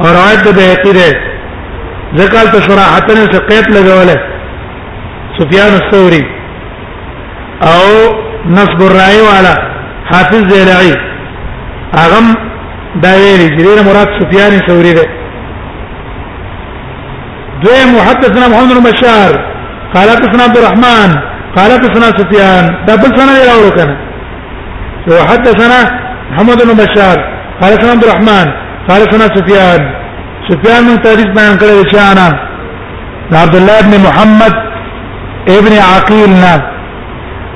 اور 0.00 0.10
روایت 0.18 0.44
بهقی 0.58 0.92
ده 0.92 1.08
ذکر 2.18 2.44
ته 2.52 2.60
صراحتن 2.68 3.26
څخه 3.34 3.46
قید 3.52 3.66
لګوله 3.76 4.18
سفیان 5.38 5.72
الثوری 5.80 6.24
او 7.62 7.86
نصب 8.50 8.82
الرای 8.82 9.20
والا 9.30 9.54
حافظ 10.12 10.38
زیلعی 10.52 10.92
اغم 11.92 12.26
دا 13.02 13.08
ویلی 13.14 13.50
جریره 13.56 13.82
مراد 13.82 14.08
سفیان 14.20 14.60
ثوری 14.68 14.94
ده 14.94 15.06
دوی 17.62 17.84
محدثنا 17.96 18.48
محمد 18.48 18.74
بن 18.74 18.90
بشار 18.90 19.32
قال 19.94 20.08
حدثنا 20.10 20.44
عبد 20.44 20.58
الرحمن 20.58 21.10
قال 21.56 21.70
حدثنا 21.72 22.06
سفيان 22.18 22.64
ده 22.86 22.96
بل 22.96 23.16
سنه 23.18 23.32
الى 23.42 23.68
وكنا 23.68 23.96
وحدثنا 25.08 25.80
محمد 26.30 26.56
بن 26.62 26.74
بشار 26.84 27.16
قال 27.60 27.72
حدثنا 27.72 27.90
عبد 27.92 28.04
الرحمن 28.04 28.46
قال 28.88 29.02
حدثنا 29.02 29.34
سفيان 29.36 29.80
سفيان 30.48 30.84
من 30.84 31.02
تاريخ 31.02 31.26
بيان 31.26 31.56
كده 31.58 31.84
شانا 31.92 32.28
عبد 33.32 33.56
الله 33.56 33.80
بن 33.80 34.04
محمد 34.06 34.54
ابن 35.48 35.72
عقيلنا 35.94 36.77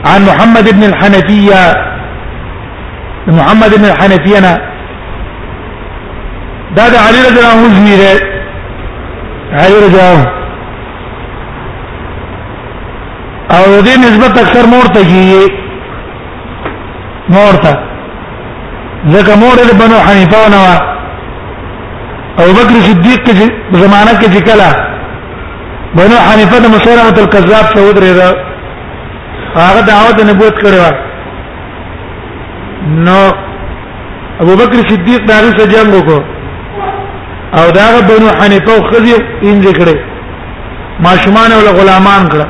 عن 0.06 0.24
محمد 0.26 0.68
بن 0.74 0.84
الحنفية 0.84 1.74
محمد 3.28 3.74
بن 3.78 3.84
الحنفية 3.84 4.38
نا 4.40 4.58
دا 6.76 6.88
دا 6.88 6.98
علي 7.00 7.18
رضي 7.28 7.38
الله 7.40 7.52
عنه 7.52 7.68
زميره 7.68 8.10
علي 9.52 9.74
رضي 9.76 9.98
الله 10.00 10.12
عنه 10.18 10.32
او 13.56 13.82
دې 13.82 13.98
نسبت 13.98 14.38
اکثر 14.38 14.66
مور 14.66 14.86
ته 14.86 15.02
کیږي 15.04 15.50
مور 17.28 17.54
ته 17.62 17.72
ځکه 19.12 19.36
مور 19.42 19.54
د 19.70 19.72
بنو 19.82 19.98
حنیفه 20.06 20.48
نه 20.50 20.58
وا 20.62 20.76
ابو 22.42 22.52
بکر 22.52 22.80
صدیق 22.86 23.28
کې 23.28 23.32
زمانہ 23.72 24.20
کې 24.20 24.26
ذکر 24.36 24.60
بنو 25.94 26.16
حنیفه 26.30 26.58
د 26.58 26.66
مسلمه 26.66 27.22
الکذاب 27.24 27.64
ته 27.74 27.80
ودرېده 27.88 28.51
هغه 29.60 29.80
دعوت 29.90 30.18
نبوت 30.30 30.54
کړو 30.62 30.90
نو 33.06 33.18
ابو 34.42 34.52
بکر 34.60 34.78
صدیق 34.90 35.20
دغه 35.30 35.50
سره 35.56 35.66
جنگ 35.72 35.88
وکړو 35.96 36.18
او 37.58 37.66
دا 37.78 37.86
بنو 38.10 38.28
حنیفه 38.40 38.70
او 38.74 38.80
خزی 38.90 39.14
ان 39.42 39.56
ذکرې 39.64 39.96
ماشومان 41.06 41.50
او 41.56 41.60
غلامان 41.78 42.22
کړه 42.34 42.46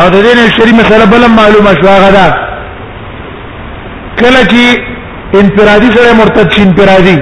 او 0.00 0.04
د 0.14 0.16
دې 0.24 0.36
نه 0.38 0.44
شری 0.56 0.72
مسله 0.78 1.06
بل 1.12 1.22
معلومه 1.36 1.72
شو 1.82 1.88
هغه 1.96 2.10
دا 2.16 2.26
کله 4.20 4.42
چې 4.50 4.64
انفرادي 5.42 5.90
سره 5.98 6.12
مرتد 6.22 6.46
شي 6.56 6.62
انفرادي 6.68 7.18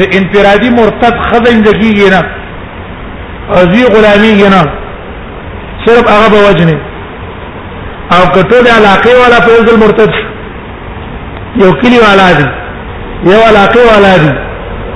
د 0.00 0.02
انفرادي 0.18 0.68
مرتد 0.80 1.14
خزی 1.28 1.44
زندگی 1.54 2.08
نه 2.14 2.22
ازي 3.60 3.82
غلامي 3.94 4.34
نه 4.56 4.64
صرف 5.88 6.06
هغه 6.14 6.28
به 6.34 6.40
وجنه 6.48 6.76
او 8.16 8.22
کټو 8.36 8.58
د 8.66 8.68
علاقې 8.78 9.12
والا 9.20 9.38
فیض 9.46 9.66
المرتد 9.74 10.10
یو 11.62 11.70
کلی 11.80 11.98
والا 12.06 12.28
دی 12.38 12.46
یو 13.30 13.40
علاقې 13.48 13.80
والا 13.90 14.14
دی 14.22 14.30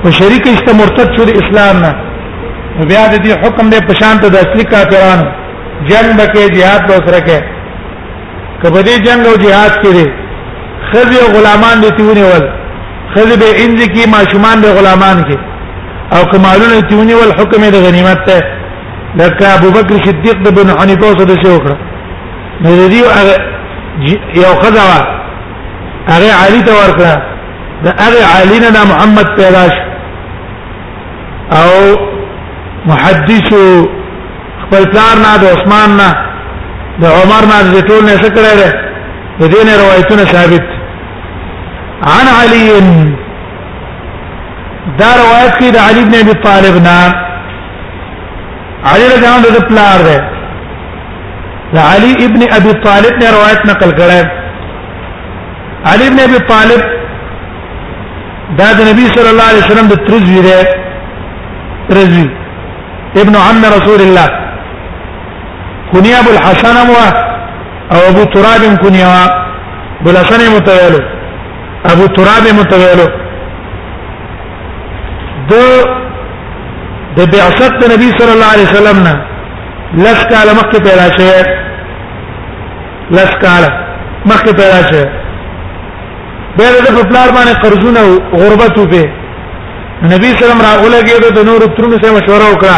او 0.03 0.07
شریک 0.19 0.43
است 0.53 0.67
مرتد 0.81 1.09
شو 1.17 1.23
د 1.29 1.39
اسلام 1.41 1.75
نه 1.85 1.91
بیا 2.91 3.03
د 3.13 3.15
دې 3.25 3.31
حکم 3.43 3.65
دې 3.73 3.79
په 3.89 3.93
شان 4.01 4.15
ته 4.23 4.27
د 4.33 4.35
اصلي 4.45 4.63
کافرانو 4.73 5.25
جنگ 5.89 6.09
بکې 6.19 6.43
jihad 6.55 6.81
به 6.89 6.95
سره 7.05 7.19
کې 7.27 7.39
کبدي 8.63 8.97
جنگ 9.05 9.25
او 9.31 9.35
jihad 9.43 9.73
کې 9.81 9.91
دي 9.97 10.07
خزي 10.89 11.17
او 11.23 11.27
غلامان 11.37 11.81
دي 11.83 11.89
تیونه 11.99 12.23
ول 12.31 12.45
خزي 13.13 13.35
به 13.41 13.51
انځ 13.63 13.81
کې 13.93 14.09
ماشومان 14.15 14.61
به 14.65 14.69
غلامان 14.79 15.17
کې 15.27 15.37
او 16.15 16.19
کمالونه 16.31 16.81
تیونه 16.89 17.13
ول 17.19 17.31
حکم 17.39 17.61
د 17.75 17.77
غنیمت 17.85 18.19
ته 18.27 18.37
لکه 19.15 19.47
ابو 19.55 19.69
بکر 19.71 19.97
صدیق 20.05 20.37
د 20.45 20.49
بن 20.57 20.67
حنیفه 20.79 21.09
سره 21.17 21.35
څه 21.43 21.49
وکړه 21.55 21.77
نو 22.61 22.87
دی 22.91 23.01
یو 24.43 24.53
خدوا 24.61 24.97
هغه 26.13 26.31
علی 26.43 26.61
ته 26.69 26.77
ورکړه 26.79 27.13
دا 27.87 27.91
هغه 28.05 28.23
علی 28.37 28.59
نه 28.63 28.69
محمد 28.91 29.27
پیداش 29.35 29.73
او 31.61 31.71
محدث 32.91 33.49
خپل 34.61 34.83
پلار 34.95 35.17
نه 35.25 35.33
د 35.43 35.53
عثمان 35.57 35.89
نه 36.01 36.09
د 37.03 37.11
عمر 37.17 37.43
نه 37.51 37.59
د 37.73 37.87
ټول 37.87 38.03
نه 38.09 38.15
څه 38.23 38.29
کړه 38.35 38.53
ده 38.59 38.69
د 39.39 39.43
دې 39.51 39.83
روایتونه 39.83 40.25
ثابت 40.25 40.65
عن 42.15 42.25
علي 42.41 42.65
دا 44.99 45.07
روایت 45.21 45.53
کې 45.59 45.73
د 45.77 45.79
علي 45.87 46.01
بن 46.09 46.15
ابي 46.21 46.33
طالب 46.47 46.81
نه 46.87 46.97
علي 48.91 49.03
رضي 49.13 49.17
الله 49.17 49.33
عنه 49.37 49.49
د 49.57 49.61
پلار 49.69 49.99
ده 50.09 50.17
د 51.75 51.77
علی 51.91 52.11
ابن 52.27 52.41
ابي 52.57 52.71
طالب 52.85 53.13
نے 53.21 53.27
روایت 53.35 53.61
نقل 53.71 53.91
کړه 53.99 54.21
علي 55.91 56.05
ابن 56.09 56.19
ابي 56.27 56.39
طالب 56.51 56.81
دا 58.59 58.67
د 58.79 58.89
نبی 58.89 59.05
صلی 59.15 59.29
الله 59.33 59.47
علیه 59.51 59.63
وسلم 59.65 59.87
د 59.93 60.03
ترزوی 60.07 60.41
دی 60.47 60.59
ترزوی 61.91 62.27
ابن 63.21 63.35
عم 63.47 63.61
رسول 63.77 64.01
الله 64.07 64.29
كنيا 65.93 66.19
ابو 66.19 66.29
الحسن 66.35 66.75
او 67.93 67.99
ابو 68.11 68.23
تراب 68.35 68.61
كنيا 68.83 69.15
ابو 70.01 70.09
الحسن 70.15 70.41
متولو 70.55 70.99
ابو 71.95 72.05
تراب 72.15 72.45
متولو 72.61 73.07
دو 75.49 75.63
د 77.17 77.19
بعثت 77.33 77.73
نبی 77.93 78.07
صلی 78.19 78.33
الله 78.35 78.49
علیه 78.55 78.67
وسلم 78.69 78.97
نه 79.07 79.13
لس 80.05 80.19
کال 80.31 80.47
مخکې 80.59 80.77
پیدا 80.87 81.05
شوی 81.15 81.41
لس 83.17 83.31
کال 83.43 83.63
مخکې 84.29 84.53
پیدا 84.61 84.79
شوی 84.89 85.05
بیر 86.57 86.73
د 86.85 86.89
پلار 87.09 87.29
باندې 87.37 87.53
قرضونه 87.63 88.03
غربت 88.41 88.75
په 88.91 89.01
نبی 90.11 90.29
صلی 90.33 90.51
الله 90.51 90.51
علیه 90.51 90.51
وسلم 90.51 90.65
راغلګي 90.69 91.33
د 91.39 91.49
نور 91.49 91.61
ترونو 91.79 91.95
سره 92.03 92.11
مشوره 92.19 92.47
وکړه 92.53 92.77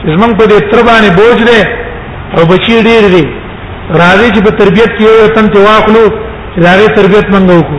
چې 0.00 0.06
زمونږ 0.16 0.32
په 0.40 0.44
دې 0.50 0.58
تر 0.72 0.80
باندې 0.88 1.10
بوج 1.18 1.38
دی 1.50 1.60
او 2.38 2.46
بچی 2.52 2.76
ډیر 2.88 3.04
دی 3.14 3.26
راځي 3.90 4.28
چې 4.34 4.42
په 4.46 4.50
تربيت 4.62 4.90
کې 4.98 5.02
یو 5.04 5.28
تن 5.38 5.50
ته 5.54 5.58
واخلو 5.68 6.06
چې 6.54 6.60
دا 6.60 6.94
تربيت 6.96 7.26
منغو 7.34 7.62
کو 7.68 7.78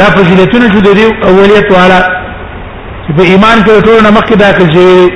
دا 0.00 0.04
فضیلتونه 0.16 0.66
چې 0.68 0.80
د 0.86 0.96
دې 0.98 1.26
اولیت 1.28 1.72
والا 1.76 2.00
چې 3.06 3.12
په 3.16 3.22
ایمان 3.32 3.58
کې 3.64 3.80
ټول 3.86 4.02
نه 4.02 4.10
مخکې 4.10 4.36
داخل 4.36 4.72
شي 4.72 5.08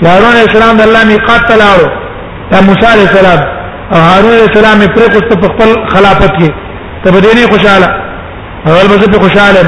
هارون 0.07 0.37
السلام 0.49 0.75
د 0.77 0.81
الله 0.87 1.03
میقات 1.11 1.43
تلاړو 1.51 1.89
دا 2.53 2.59
موسى 2.69 2.87
عليه 2.95 3.07
السلام 3.11 3.41
او 3.95 4.01
هارون 4.09 4.35
السلام 4.51 4.79
یې 4.83 4.89
پر 4.95 5.03
کوست 5.15 5.33
په 5.43 5.47
خپل 5.53 5.71
خلافت 5.93 6.33
کې 6.41 6.51
تبدي 7.05 7.31
نه 7.37 7.45
خوشاله 7.53 7.89
او 8.67 8.87
به 8.91 8.97
په 9.13 9.19
خوشاله 9.25 9.63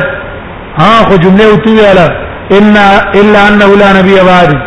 ها 0.81 0.91
خو 1.09 1.15
جمله 1.25 1.45
اوتی 1.51 1.71
ویاله 1.79 2.07
ان 2.59 2.75
الا 3.21 3.41
انه 3.49 3.69
لا 3.83 3.91
نبي 3.99 4.17
بعدي 4.33 4.59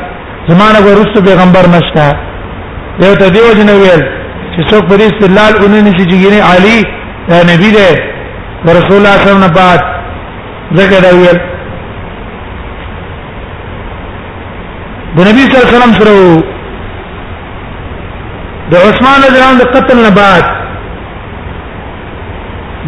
زمانه 0.49 0.79
ورست 0.87 1.15
پیغمبر 1.29 1.65
نشته 1.77 2.26
دا 3.01 3.09
ته 3.13 3.29
دیو 3.33 3.53
جن 3.57 3.69
ویل 3.69 4.03
چې 4.55 4.61
څوک 4.69 4.83
پر 4.89 4.99
استدلال 5.07 5.53
اونې 5.61 5.79
نشي 5.87 6.05
جګینه 6.11 6.39
علی 6.51 6.77
دا 7.29 7.37
نبی 7.49 7.69
دی 7.73 7.91
رسول 7.97 7.97
الله 8.69 8.83
صلی 8.87 8.97
الله 8.99 9.15
علیه 9.21 9.29
وسلم 9.29 9.53
بعد 9.61 9.81
ذکر 10.79 11.03
ویل 11.17 11.39
د 15.17 15.19
نبی 15.29 15.41
صلی 15.45 15.55
الله 15.55 15.67
علیه 15.67 15.77
وسلم 15.77 15.93
سره 15.99 16.17
د 18.71 18.73
عثمان 18.87 19.17
رضی 19.27 19.39
د 19.61 19.63
قتل 19.77 19.97
نه 20.05 20.11
بعد 20.21 20.45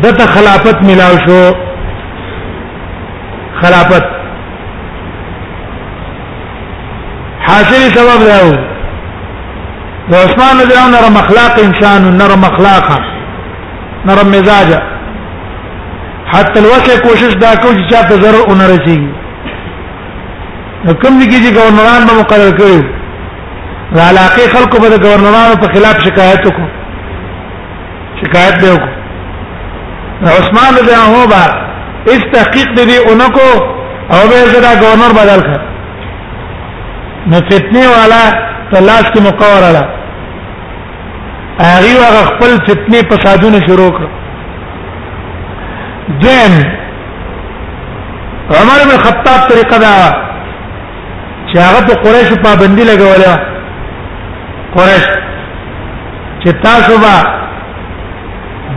دته 0.06 0.26
خلافت 0.34 0.78
ملاو 0.90 1.16
شو 1.28 1.44
خلافت 3.62 4.06
حاصل 7.48 7.82
سبب 7.96 8.20
راو 8.32 8.50
وعثمان 10.12 10.56
رضي 10.60 10.64
الله 10.74 10.82
عنه 10.88 10.96
نرم 11.02 11.18
اخلاق 11.26 11.60
انسان 11.68 12.18
نرم 12.18 12.44
اخلاقا 12.46 12.98
نرم 14.06 14.28
مزاجا 14.32 14.82
حتى 16.34 16.60
الوسه 16.60 17.00
کوشش 17.02 17.34
دا 17.42 17.52
کو 17.62 17.68
چې 17.68 17.92
چا 17.92 18.02
په 18.10 18.14
ضرر 18.24 18.44
اون 18.48 18.60
رسیږي 18.60 19.14
نو 20.86 20.94
کوم 21.04 21.20
دي 21.20 21.26
چې 21.32 21.54
گورنران 21.58 22.06
به 22.08 22.14
مقرر 22.22 22.52
کړي 22.58 22.84
د 23.96 24.00
علاقه 24.10 24.48
خلکو 24.58 24.82
به 24.82 24.90
د 24.96 25.02
گورنرانو 25.06 25.56
په 25.64 25.68
خلاف 25.78 26.00
شکایت 26.08 26.46
وکړو 26.48 26.68
شکایت 28.24 28.62
به 28.62 28.74
وکړو 28.74 28.94
عثمان 30.40 30.72
رضي 30.82 30.94
الله 30.94 31.18
عنه 31.18 31.28
با 31.34 32.14
اس 32.14 32.22
تحقیق 32.36 32.70
دې 32.76 33.08
اونکو 33.10 33.50
او 34.10 34.28
به 34.30 34.46
زړه 34.52 34.76
گورنر 34.84 35.14
بدل 35.24 35.42
کړ 35.50 35.60
نو 37.32 37.36
فتنه 37.50 37.90
والا 37.96 38.24
تلاش 38.72 39.04
کې 39.14 39.20
مقاوره 39.28 39.70
را 39.76 39.84
هغه 41.70 41.94
هغه 42.06 42.26
خپل 42.32 42.50
فتنه 42.68 43.00
فسادونه 43.12 43.60
شروع 43.68 43.92
کړ 43.98 44.04
دین 46.26 46.54
عمر 48.60 48.80
بن 48.90 48.98
خطاب 49.08 49.40
طریقه 49.50 49.78
دا 49.86 49.96
چې 51.54 51.58
هغه 51.66 51.80
په 51.90 51.94
قریش 52.06 52.30
پابندي 52.48 52.84
لګولا 52.92 53.34
قریش 54.78 55.06
چې 56.44 56.50
تاسو 56.64 56.94
با 57.04 57.16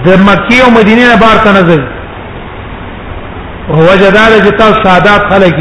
د 0.05 0.07
مکی 0.29 0.59
او 0.61 0.71
مدینه 0.77 1.03
نه 1.11 1.17
بار 1.25 1.37
ته 1.47 1.51
نزل 1.61 1.83
هو 3.69 3.97
جدار 3.97 4.31
چې 4.45 4.59
تاسو 4.63 4.77
سادات 4.85 5.23
خلک 5.33 5.57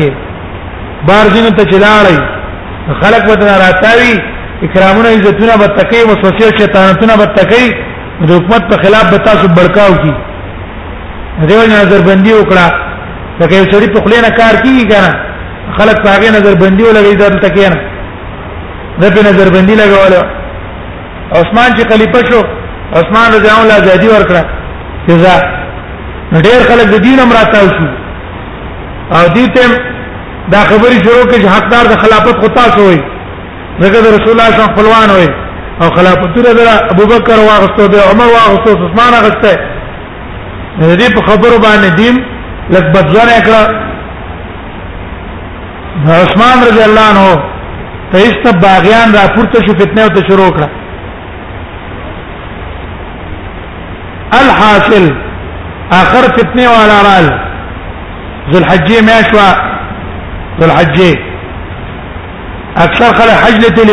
بار 1.10 1.26
دین 1.34 1.46
ته 1.58 1.63
چلاړی 1.72 2.17
خلق 2.88 3.26
به 3.39 3.46
راتاوي 3.65 4.13
اکرامونه 4.65 5.10
عزتونه 5.15 5.56
به 5.58 5.67
تکي 5.78 6.04
وسوسه 6.10 6.58
شیطانتونه 6.58 7.17
به 7.17 7.26
تکي 7.26 7.67
د 8.28 8.32
حکومت 8.32 8.63
په 8.70 8.76
خلاف 8.84 9.06
به 9.12 9.17
تاسو 9.17 9.48
بڑکاو 9.58 9.94
کی 10.04 10.13
دیو 11.50 11.62
نظر 11.76 12.02
بندي 12.08 12.34
وکړه 12.34 12.67
لکه 13.41 13.56
یو 13.56 13.63
سړی 13.72 13.88
په 13.94 14.02
خلینا 14.06 14.30
کار 14.30 14.56
کیږي 14.63 14.84
کنه 14.91 15.12
خلق 15.78 15.96
په 16.04 16.10
هغه 16.15 16.30
نظر 16.38 16.56
بندي 16.63 16.84
ولګي 16.84 17.15
ځان 17.22 17.39
تکي 17.46 17.70
نه 17.70 17.78
د 19.02 19.13
په 19.15 19.22
نظر 19.30 19.50
بندي 19.56 19.76
لګول 19.82 20.13
عثمان 21.39 21.70
چې 21.78 21.84
خلیفہ 21.91 22.22
شو 22.32 22.39
عثمان 23.00 23.28
رضی 23.36 23.48
الله 23.48 23.65
عنه 23.65 23.78
ازادي 23.82 24.08
ورکړه 24.08 24.41
چې 25.08 25.39
ډېر 26.44 26.60
خلک 26.70 26.88
د 26.94 26.98
دین 27.08 27.20
امراته 27.20 27.60
شو 27.78 27.86
او 29.17 29.26
دې 29.36 29.46
ته 29.56 30.00
دا 30.49 30.60
خبري 30.63 31.04
شروع 31.04 31.23
کې 31.23 31.47
حقدار 31.56 31.86
د 31.91 31.93
خلافت 32.04 32.36
خو 32.41 32.47
تاسو 32.56 32.82
وي 32.89 32.99
زګر 33.82 34.01
رسول 34.06 34.06
الله 34.06 34.19
صلی 34.25 34.34
الله 34.58 34.67
خپلوان 34.73 35.10
وي 35.12 35.27
او 35.82 35.88
خلافت 35.97 36.27
در 36.39 36.69
ابو 36.91 37.06
بکر 37.13 37.38
واغستو 37.45 37.84
د 37.93 37.95
عمر 38.13 38.23
واغستو 38.32 38.69
عثمان 38.86 39.12
واغسته 39.13 39.54
دې 40.97 41.13
په 41.15 41.21
خبرو 41.32 41.56
باندې 41.67 41.89
دین 42.01 42.15
لک 42.75 42.84
بدلونه 42.97 43.32
کړه 43.47 43.63
عثمان 46.23 46.58
رضی 46.69 46.84
الله 46.89 47.04
عنه 47.12 47.25
ته 48.12 48.17
ایست 48.19 48.45
باغیان 48.65 49.08
را 49.15 49.23
پورته 49.36 49.58
شو 49.67 49.73
فتنه 49.82 50.01
او 50.04 50.10
ته 50.15 50.21
شروع 50.30 50.49
کړه 50.51 50.67
الحاصل 54.43 55.06
اخر 56.04 56.21
فتنه 56.38 56.65
والا 56.75 56.97
رال 57.08 57.27
ذو 58.51 58.56
الحجه 58.60 58.97
ماشوا 59.10 59.49
ذل 60.62 60.71
حجه 60.78 61.15
اکثر 62.86 63.10
خلک 63.19 63.38
حج 63.43 63.56
لته 63.65 63.84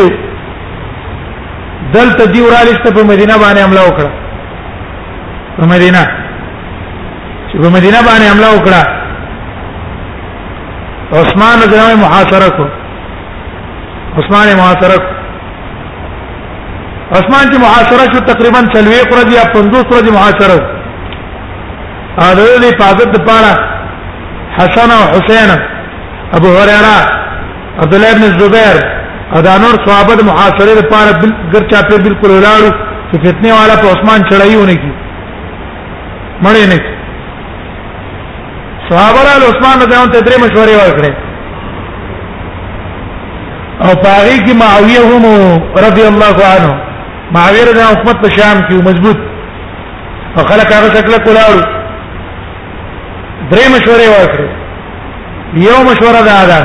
دلته 1.93 2.23
دی 2.33 2.39
ورالسته 2.41 2.91
په 2.95 3.03
مدینه 3.03 3.35
باندې 3.43 3.59
حمله 3.59 3.81
وکړه 3.87 4.09
په 5.59 5.65
مدینه 5.73 6.01
چې 7.51 7.57
په 7.63 7.69
مدینه 7.77 7.97
باندې 8.09 8.25
حمله 8.31 8.47
وکړه 8.57 8.81
عثمان 11.21 11.55
رضی 11.65 11.75
الله 11.79 11.95
محاصره 12.07 12.49
کو 12.59 12.65
عثمان 14.19 14.47
محاصره 14.61 14.97
کو 15.07 15.13
عثمان 17.11 17.53
چې 17.53 17.57
محاصره 17.65 18.03
شو 18.13 18.19
تقریبا 18.29 18.59
30 18.75 18.77
ورځې 18.93 19.33
یا 19.39 19.45
50 19.57 19.87
ورځې 19.91 20.11
محاصره 20.19 20.57
هغه 22.21 22.45
دې 22.63 22.69
پازت 22.83 23.13
پاره 23.31 23.53
حسن 24.61 24.89
او 24.99 25.03
حسین 25.15 25.51
ابو 26.37 26.47
هريره 26.57 26.95
عبد 27.81 27.93
الله 27.95 28.13
بن 28.13 28.23
الزبير 28.23 28.75
ادا 29.37 29.53
نور 29.63 29.75
صحابه 29.87 30.13
د 30.19 30.21
محاصره 30.29 30.73
لپاره 30.79 31.11
ګر 31.53 31.63
چا 31.71 31.79
په 31.89 31.97
بالکل 32.05 32.29
ولاړو 32.31 32.71
چې 33.09 33.15
فتنه 33.25 33.49
والا 33.57 33.75
په 33.81 33.87
عثمان 33.93 34.19
چړایونه 34.29 34.75
کی 34.81 34.91
مړې 36.43 36.63
نه 36.71 36.79
صحابه 38.89 39.19
له 39.25 39.33
عثمان 39.51 39.75
رضی 39.85 39.95
الله 39.95 40.09
عنه 40.09 40.25
درې 40.27 40.37
مشورې 40.45 40.75
ورکړې 40.81 41.11
او 43.85 43.91
پاری 44.07 44.37
کی 44.45 44.53
معاویه 44.61 45.01
هم 45.11 45.25
رضی 45.85 46.03
الله 46.11 46.35
عنه 46.53 46.71
معاویه 47.33 47.63
رضی 47.69 47.79
الله 47.79 48.01
عنه 48.01 48.13
په 48.23 48.29
شام 48.37 48.57
کې 48.67 48.73
مضبوط 48.83 49.17
او 50.37 50.43
خلک 50.51 50.73
هغه 50.77 50.87
شکل 50.95 51.13
کولاړو 51.25 51.65
درې 53.51 53.65
مشورې 53.75 54.07
ورکړې 54.15 54.58
یو 55.55 55.83
مشوره 55.83 56.21
ده 56.29 56.45
دا 56.47 56.59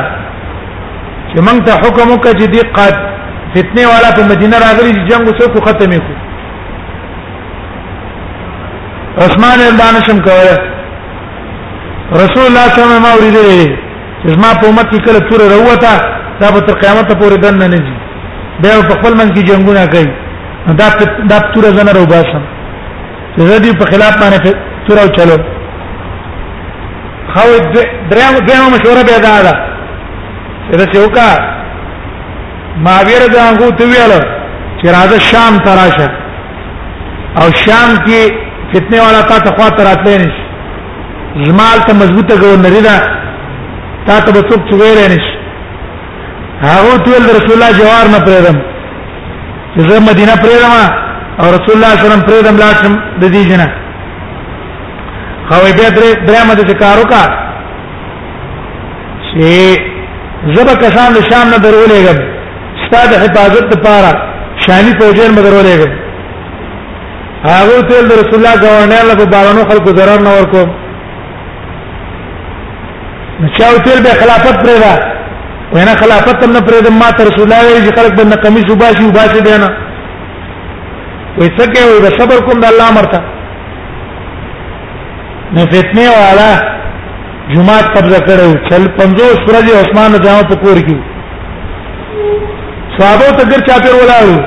چې 1.32 1.40
موږ 1.46 1.58
ته 1.66 1.72
حکم 1.74 2.10
وکړي 2.10 2.32
چې 2.40 2.46
دې 2.54 2.62
قد 2.78 2.94
فتنه 3.54 3.86
والا 3.92 4.10
په 4.16 4.22
مدینه 4.32 4.56
راغلي 4.64 4.90
چې 4.94 5.08
جنگ 5.10 5.28
وسو 5.28 5.52
کو 5.52 5.60
ختم 5.66 5.90
کو 6.04 6.12
عثمان 9.24 9.58
رضوان 9.60 10.00
شم 10.08 10.18
کوله 10.28 10.56
رسول 12.22 12.44
الله 12.48 12.64
صلی 12.74 12.84
الله 12.84 12.84
علیه 12.84 12.96
وسلم 12.96 13.08
اوریدل 13.12 13.48
چې 13.54 14.38
ما 14.42 14.50
په 14.60 14.68
امت 14.68 14.88
کې 14.92 15.00
کله 15.06 15.18
تور 15.28 15.40
وروته 15.40 15.90
دا 16.40 16.50
به 16.52 16.60
تر 16.66 16.74
قیامت 16.82 17.08
پورې 17.20 17.38
دن 17.44 17.54
نه 17.62 17.66
نږي 17.76 17.94
بیا 18.62 18.74
په 18.90 18.94
خپل 18.98 19.12
من 19.20 19.34
کې 19.34 19.42
جنگونه 19.50 19.86
کوي 19.86 20.08
دا 20.80 20.86
دا 21.30 21.38
تور 21.54 21.64
زنه 21.78 21.92
رو 21.98 22.06
باسم 22.12 22.42
چې 23.36 23.40
زه 23.48 23.58
دې 23.62 23.78
په 23.82 23.86
خلاف 23.92 24.16
باندې 24.16 24.56
تور 24.88 24.98
چلو 25.18 25.38
خو 27.34 27.46
دریم 28.10 28.34
دغه 28.48 28.66
مشوره 28.74 29.02
به 29.06 29.18
دا 29.22 29.42
ده 29.44 29.52
دا 30.78 30.84
چې 30.92 30.96
وکا 31.06 31.28
ماویر 32.78 33.22
د 33.32 33.36
هغه 33.48 33.70
تو 33.78 33.84
ویل 33.84 34.12
چې 34.82 34.86
راځه 34.96 35.18
شام 35.30 35.54
تراشه 35.66 36.08
او 37.38 37.46
شام 37.66 37.90
کې 38.06 38.20
فتنه 38.74 38.98
والا 39.04 39.22
تا 39.30 39.38
ته 39.38 39.50
خوا 39.56 39.68
ته 39.76 39.82
راتلې 39.84 40.18
نشي 40.22 40.44
زمال 41.48 41.78
ته 41.86 41.92
مضبوطه 41.94 42.34
ګورنری 42.42 42.82
ده 42.88 42.96
تا 44.06 44.20
ته 44.20 44.32
به 44.32 44.40
څوک 44.48 44.60
چویل 44.70 44.98
نشي 45.14 45.34
هغه 46.62 46.96
تو 46.96 47.10
ویل 47.10 47.26
رسول 47.38 47.52
الله 47.56 47.72
جوار 47.78 48.06
نه 48.14 48.18
پرېدم 48.26 48.58
چې 49.74 49.80
زه 49.90 50.00
مدینه 50.10 50.34
پرېدم 50.42 50.70
او 51.40 51.46
رسول 51.52 51.74
الله 51.76 51.88
صلی 51.96 52.06
الله 52.06 52.14
علیه 52.14 52.14
وسلم 52.14 52.26
پرېدم 52.28 52.54
لاړم 52.62 52.94
د 53.20 53.24
دې 53.34 53.48
جنہ 53.50 53.83
خو 55.48 55.56
بیا 55.78 55.88
درې 55.96 56.10
درېمه 56.28 56.54
د 56.58 56.60
کارو 56.82 57.04
کا 57.12 57.16
چې 59.30 59.48
زب 60.56 60.68
کسان 60.82 61.08
له 61.16 61.20
شام 61.30 61.46
نه 61.54 61.58
درولېګم 61.64 62.18
ستاد 62.84 63.10
حفاظت 63.22 63.66
لپاره 63.74 64.10
شانی 64.66 64.92
فوجر 65.00 65.28
مدرولېګم 65.38 65.92
هغه 67.48 67.76
تل 67.90 68.04
رسول 68.20 68.38
الله 68.40 68.54
ګورنر 68.64 69.02
له 69.10 69.14
بارانو 69.34 69.62
خلکو 69.72 69.90
ضرر 70.00 70.20
نه 70.28 70.32
ورکو 70.38 70.62
چاو 73.58 73.76
تل 73.88 73.98
به 74.08 74.12
خلافت 74.22 74.56
پرې 74.64 74.76
دا 74.86 74.94
وینا 75.74 75.94
خلافت 76.00 76.36
تم 76.44 76.50
نه 76.56 76.60
پرې 76.60 76.80
د 76.88 76.90
ما 77.02 77.08
ته 77.18 77.22
رسول 77.24 77.42
الله 77.46 77.58
چې 77.84 78.00
خلک 78.00 78.12
باندې 78.16 78.38
قمیص 78.48 78.66
وباسي 78.70 79.02
وباسي 79.04 79.40
دی 79.50 79.56
نه 79.66 79.70
وې 81.38 81.46
څه 81.58 81.64
کوي 81.76 81.98
صبر 82.18 82.38
کوم 82.50 82.58
د 82.66 82.68
الله 82.72 82.88
مرته 83.00 83.20
نه 85.56 85.64
فتنه 85.72 86.06
والا 86.18 86.48
جمعه 87.54 87.82
قبضه 87.96 88.18
کړو 88.28 88.48
چل 88.70 88.84
پنځو 88.98 89.26
سورج 89.44 89.68
عثمان 89.80 90.12
جاو 90.24 90.40
په 90.52 90.56
کور 90.64 90.78
کې 90.88 90.98
صحابه 92.96 93.28
ته 93.40 93.44
ګر 93.52 93.60
چا 93.68 93.76
پیر 93.84 93.94
ولاړو 94.00 94.38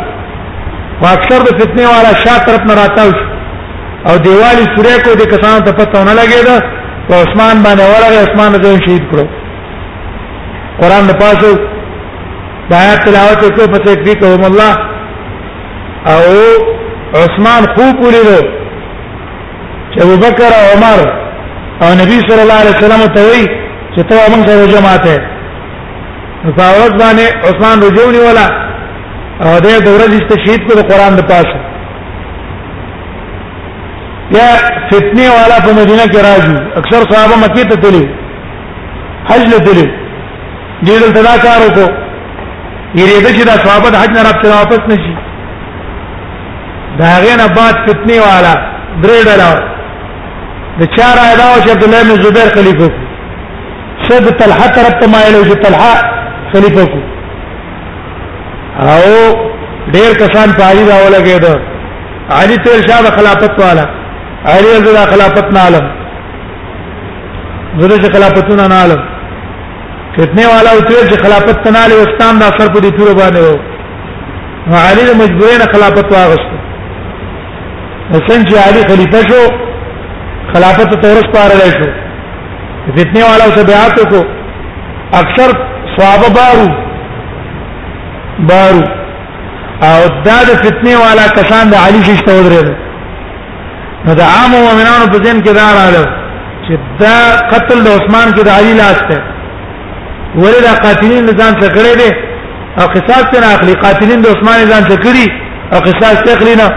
واکثر 1.05 1.39
د 1.49 1.61
فتنه 1.61 1.85
والا 1.93 2.11
شاته 2.25 2.45
طرف 2.49 2.63
نه 2.71 2.77
راتاو 2.81 3.11
او 4.09 4.17
دیوالی 4.27 4.65
سورې 4.73 4.97
کو 5.07 5.11
د 5.21 5.31
کسان 5.35 5.63
ته 5.69 5.77
پته 5.79 6.03
نه 6.09 6.13
لګیدا 6.19 6.57
او 7.09 7.15
عثمان 7.25 7.55
باندې 7.65 7.85
ورغه 7.91 8.17
عثمان 8.27 8.51
ته 8.61 8.69
شهید 8.87 9.03
کړو 9.11 9.25
قران 10.83 11.03
نه 11.13 11.19
پاسو 11.25 11.49
دا 12.69 12.77
آیات 12.83 13.01
تلاوت 13.09 13.39
وکړو 13.45 13.67
فتح 13.75 14.13
کوم 14.25 14.43
الله 14.49 14.73
او 16.13 17.25
عثمان 17.25 17.63
خوب 17.75 17.95
ولیدو 18.05 18.39
ابو 20.03 20.15
بکر 20.23 20.49
او 20.59 20.63
عمر 20.75 20.99
او 21.81 21.89
نبی 22.01 22.15
صلی 22.29 22.41
الله 22.45 22.59
علیه 22.63 22.77
وسلم 22.77 23.03
ته 23.15 23.21
وی 23.31 23.45
چې 23.95 24.03
ته 24.03 24.17
موږ 24.31 24.47
سره 24.47 24.67
جماعت 24.71 25.05
ہے 25.11 25.17
فاورت 26.57 26.93
باندې 27.03 27.47
عثمان 27.49 27.83
رجونی 27.85 28.19
ولا 28.25 28.45
او 29.47 29.59
دې 29.59 29.83
د 29.85 29.87
ورځې 29.95 30.17
استشهید 30.23 30.61
په 30.67 30.81
قران 30.89 31.15
د 31.15 31.21
پاسه 31.27 31.57
یا 34.39 34.49
فتنه 34.91 35.27
والا 35.37 35.57
په 35.65 35.73
مدینه 35.81 36.03
کې 36.11 36.21
راځي 36.29 36.77
اکثر 36.81 37.01
صحابه 37.13 37.35
مکی 37.45 37.63
ته 37.71 37.75
تللی 37.85 38.03
حج 39.29 39.47
له 39.53 39.57
تللی 39.69 39.87
دې 39.87 40.93
دلته 41.05 41.21
دا 41.29 41.37
کار 41.47 41.59
وکړو 41.67 41.87
یې 41.87 43.25
دې 43.25 43.39
چې 43.39 43.45
دا 43.51 43.57
صحابه 43.67 43.89
د 43.89 43.95
حج 44.01 44.09
نه 44.17 44.23
راځي 44.23 44.47
واپس 44.57 44.93
نشي 44.93 45.15
دا 47.01 47.11
غینه 47.25 47.47
بعد 47.57 47.75
فتنه 47.89 48.17
والا 48.27 48.53
درې 48.59 49.41
ډول 49.41 49.75
د 50.79 50.81
چا 50.95 51.07
را 51.19 51.27
دا 51.39 51.45
او 51.53 51.59
چې 51.63 51.69
عبد 51.75 51.83
الله 51.85 52.01
بن 52.07 52.15
زبیر 52.23 52.49
خلیفہ 52.55 52.77
کو 52.81 52.87
سید 54.07 54.25
طلحه 54.39 54.67
ترپ 54.75 55.01
مایلو 55.13 55.39
چې 55.49 55.55
طلحه 55.65 55.93
خلیفہ 56.51 56.83
کو 56.91 56.99
او 58.89 58.99
ډیر 59.95 60.11
کسان 60.21 60.53
په 60.57 60.63
علی 60.69 60.83
راول 60.91 61.15
کېد 61.27 61.45
علی 62.39 62.55
تیر 62.67 62.87
شاه 62.87 63.01
د 63.07 63.17
خلافت 63.17 63.59
والا 63.65 63.85
علی 64.55 64.73
زړه 64.85 65.13
خلافت 65.13 65.51
نه 65.57 65.67
عالم 65.67 65.91
زړه 67.79 68.11
خلافت 68.15 68.53
نه 68.61 68.75
عالم 68.79 69.01
کتنه 70.17 70.43
والا 70.55 70.71
او 70.75 70.79
تیر 70.89 71.03
چې 71.09 71.25
خلافت 71.27 71.69
نه 71.73 71.79
عالم 71.85 71.99
اسلام 72.07 72.39
د 72.43 72.51
اثر 72.51 72.73
په 72.73 72.79
دې 72.81 72.91
تور 72.99 73.11
باندې 73.19 73.39
وو 74.71 74.83
علی 74.89 75.03
مجبورین 75.21 75.63
خلافت 75.73 76.05
واغست 76.13 76.51
حسین 78.11 78.45
چې 78.45 78.55
علی 78.69 78.81
خلیفہ 78.91 79.29
شو 79.29 79.45
خلافت 80.53 80.89
تورس 81.03 81.31
پار 81.35 81.55
رہے 81.55 81.69
شو 81.77 81.87
جتنے 82.97 83.23
والا 83.23 83.43
اسے 83.51 83.63
بیعت 83.69 83.99
کو 84.11 84.19
اکثر 85.21 85.55
صواب 85.95 86.23
بارو 86.37 86.67
بارو 88.51 88.83
او 89.87 89.97
دا 90.25 90.35
د 90.49 90.55
فتنه 90.61 90.95
والا 91.03 91.25
کسان 91.39 91.69
د 91.73 91.83
علی 91.87 91.99
شیش 92.05 92.21
ته 92.27 92.33
ودرېدل 92.37 92.71
نو 94.07 94.13
د 94.19 94.29
عام 94.35 94.51
مؤمنانو 94.53 95.05
په 95.13 95.23
ذهن 95.25 95.41
کې 95.43 95.53
دا 95.61 95.65
راغله 95.79 96.05
چې 96.65 96.75
دا 96.99 97.17
قتل 97.51 97.83
د 97.87 97.97
عثمان 97.97 98.27
کې 98.33 98.43
د 98.43 98.49
علی 98.49 98.73
لاس 98.79 98.99
ته 99.09 99.21
ولې 100.41 100.61
دا 100.67 100.73
قاتلین 100.85 101.23
نظام 101.31 101.53
څه 101.61 101.67
کړی 101.75 101.93
دی 102.01 102.11
او 102.81 102.85
قصاص 102.95 103.23
څنګه 103.31 103.55
اخلي 103.55 103.73
قاتلین 103.83 104.21
د 104.27 104.35
عثمان 104.37 104.57
نظام 104.65 104.83
څه 104.89 104.97
کړی 105.05 105.25
او 105.73 105.79
قصاص 105.79 106.17
څه 106.25 106.31
اخلي 106.37 106.55
نه 106.55 106.69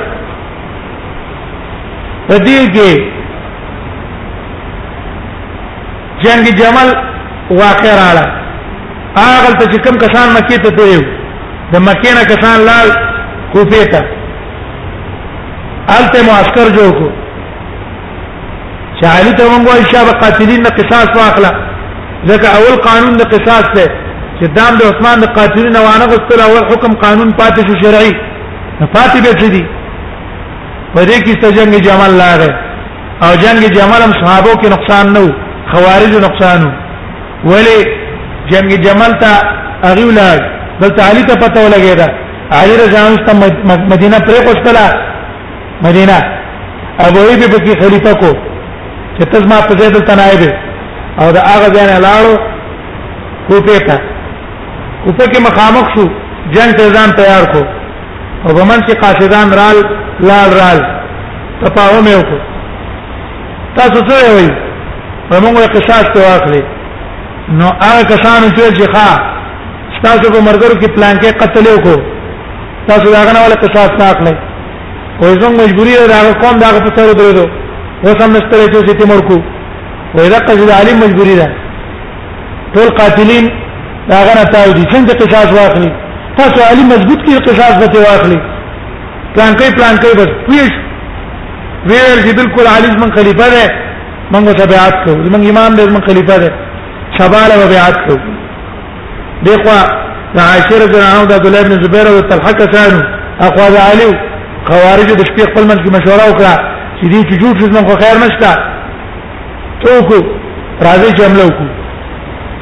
په 2.29 2.37
دې 2.45 2.77
کې 2.77 3.17
جنگ 6.25 6.49
جمل 6.61 6.91
واقع 7.51 7.91
راړه 8.01 8.27
هغه 9.17 9.53
ته 9.59 9.67
چې 9.73 9.79
کوم 9.85 9.97
کسان 10.05 10.29
مکی 10.37 10.59
ته 10.65 10.71
تلو 10.81 11.01
د 11.73 11.77
مکی 11.89 12.13
نه 12.17 12.25
کسان 12.33 12.59
لال 12.69 12.89
کوفه 13.55 13.83
ته 13.93 14.01
الته 15.97 16.19
معسكر 16.31 16.67
جوړ 16.77 16.91
کو 17.01 17.09
چې 18.99 19.05
علي 19.17 19.33
ته 19.41 19.45
موږ 19.53 19.63
وایي 19.73 19.85
شاب 19.95 20.09
قاتلین 20.23 20.63
نه 20.69 20.77
قصاص 20.79 21.09
واخله 21.23 21.51
ځکه 22.31 22.47
اول 22.59 22.77
قانون 22.87 23.17
د 23.23 23.29
قصاص 23.35 23.67
ته 23.75 23.87
چې 24.41 24.45
دام 24.61 24.73
د 24.81 24.89
عثمان 24.93 25.21
د 25.27 25.37
قاتلین 25.41 25.77
او 25.83 25.91
انا 25.97 26.07
غوښتل 26.15 26.41
اول 26.49 26.65
حکم 26.71 26.93
قانون 27.05 27.31
پاتې 27.31 27.63
شو 27.69 27.75
شرعي 27.85 28.15
فاتې 28.95 29.19
به 29.29 29.49
دي 29.49 29.65
په 30.95 31.03
دې 31.03 31.19
کې 31.25 31.41
ته 31.45 31.53
جنگ 31.59 31.75
جمل 31.91 32.13
لاړه 32.21 32.51
او 33.29 33.39
جنگ 33.45 33.63
جمل 33.79 34.01
هم 34.09 34.13
صحابو 34.25 34.53
کې 34.61 34.69
نقصان 34.77 35.13
نه 35.17 35.21
وو 35.27 35.39
خوارج 35.69 36.15
نقصانو 36.27 36.71
ولی 37.45 37.77
جمع 38.51 38.75
جمل 38.87 39.13
تا 39.23 39.33
اغي 39.85 40.05
ولاد 40.05 40.41
بل 40.81 40.89
تعالی 40.97 41.23
ته 41.23 41.35
پته 41.35 41.61
ولګیدا 41.67 42.09
علی 42.59 42.77
رضان 42.77 43.13
است 43.13 43.35
مدینه 43.93 44.19
پرې 44.19 44.43
کوشتلا 44.45 44.87
مدینه 45.83 46.19
ابو 47.07 47.21
ایبی 47.29 47.47
بکی 47.55 47.75
خلیفہ 47.81 48.13
کو 48.21 48.31
چې 49.19 49.25
تزما 49.33 49.61
په 49.69 49.79
زید 49.81 49.99
تنایب 50.11 50.41
او 51.21 51.33
دا 51.33 51.41
هغه 51.41 51.69
ځان 51.75 52.03
لاړو 52.05 52.35
کوپه 53.49 53.79
ته 53.87 54.01
کوپه 55.05 55.25
کې 55.27 55.41
مخامخ 55.49 55.87
شو 55.97 56.07
جنگ 56.55 56.73
ته 56.75 56.93
ځان 56.97 57.15
تیار 57.21 57.45
کو 57.53 57.63
او 58.49 58.55
بمن 58.57 58.81
چې 58.87 58.95
قاصدان 59.03 59.51
رال 59.61 59.79
لال 60.31 60.51
رال 60.63 60.79
تپاو 61.63 62.03
مې 62.05 62.15
وکړه 62.21 62.51
تاسو 63.77 64.05
څه 64.07 64.35
وایي 64.35 64.70
موږ 65.39 65.57
قصاص 65.75 66.05
ته 66.15 66.21
واخلي 66.21 66.63
نو 67.59 67.67
هغه 67.83 68.03
کسان 68.13 68.43
چې 68.57 68.87
ښا 68.95 69.09
تاسو 70.05 70.31
په 70.33 70.41
مرګرو 70.49 70.79
کې 70.81 70.89
پلان 70.95 71.19
کې 71.19 71.31
قتل 71.43 71.65
وکړو 71.75 71.97
تاسو 72.89 73.05
دا 73.15 73.25
غنه 73.27 73.41
ولا 73.45 73.57
قصاص 73.65 73.91
نه 74.01 74.05
اخلي 74.11 74.35
وای 75.21 75.35
زموږ 75.41 75.55
مجبوری 75.63 75.95
دا 76.11 76.21
قوم 76.43 76.59
دا 76.59 76.69
په 76.71 76.91
سره 76.97 77.13
درېدو 77.21 77.47
اوس 78.05 78.23
هم 78.25 78.31
نشته 78.37 78.83
چې 78.87 78.95
ته 79.01 79.07
مرکو 79.13 79.39
وای 80.15 80.29
دا 80.31 80.39
قصد 80.49 80.71
عالم 80.79 80.97
مجبوری 81.05 81.37
ده 81.41 81.49
ټول 82.75 82.89
قاتلین 83.01 83.51
دا 84.11 84.19
غنه 84.27 84.45
تاو 84.53 84.73
دي 84.73 84.83
څنګه 84.83 85.17
قصاص 85.23 85.53
واخلي 85.59 85.91
تاسو 86.39 86.63
عالم 86.69 86.87
مضبوط 86.95 87.19
کې 87.27 87.43
قصاص 87.51 87.75
به 87.75 87.99
واخلي 88.07 88.39
پلان 89.35 89.53
کې 89.59 89.75
پلان 89.79 89.95
کې 89.97 90.17
بس 90.17 90.31
پیش 90.49 90.71
ویل 91.89 92.19
چې 92.25 92.33
بالکل 92.41 92.67
عالم 92.75 93.01
من 93.03 93.13
خلیفہ 93.21 93.51
ده 93.55 93.63
موږ 94.33 94.45
ته 94.59 94.67
بیعت 94.73 94.95
کوو 95.05 95.17
موږ 95.33 95.45
امام 95.53 95.75
دې 95.79 95.85
موږ 95.95 96.05
خلیفہ 96.09 96.37
دې 96.43 96.51
شباله 97.19 97.55
به 97.57 97.67
بیعت 97.75 97.97
کوو 98.07 98.19
دغه 99.47 99.81
د 100.35 100.39
عاشر 100.49 100.81
بن 100.93 101.01
عوده 101.15 101.35
عبد 101.37 101.47
الله 101.47 101.63
بن 101.69 101.75
زبیر 101.85 102.07
او 102.11 102.21
طلحه 102.31 102.53
کسانو 102.61 103.01
اقوا 103.47 103.69
علي 103.91 104.11
خوارج 104.69 105.09
د 105.19 105.21
شپې 105.29 105.43
خپل 105.51 105.65
منځ 105.71 105.81
کې 105.85 105.91
مشوره 105.97 106.25
وکړه 106.31 106.53
چې 107.01 107.07
دې 107.13 107.21
چې 107.29 107.35
جوړ 107.43 107.53
شي 107.61 107.67
موږ 107.77 107.89
خیر 108.03 108.17
نشته 108.27 108.51
توکو 109.85 110.19
راځي 110.89 111.11
چې 111.17 111.23
حمله 111.27 111.45
وکړو 111.47 111.71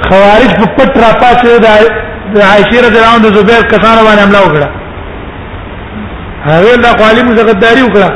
خوارج 0.08 0.50
په 0.60 0.66
پټ 0.78 0.90
را 1.02 1.10
پاتې 1.22 1.50
د 2.34 2.38
عاشر 2.52 2.82
بن 2.94 3.02
عوده 3.12 3.28
زبیر 3.38 3.62
کسانو 3.74 4.00
باندې 4.08 4.22
حمله 4.22 4.40
وکړه 4.46 4.68
هغه 6.46 6.76
د 6.86 6.96
قالي 7.02 7.22
مزغداري 7.28 7.82
وکړه 7.84 8.08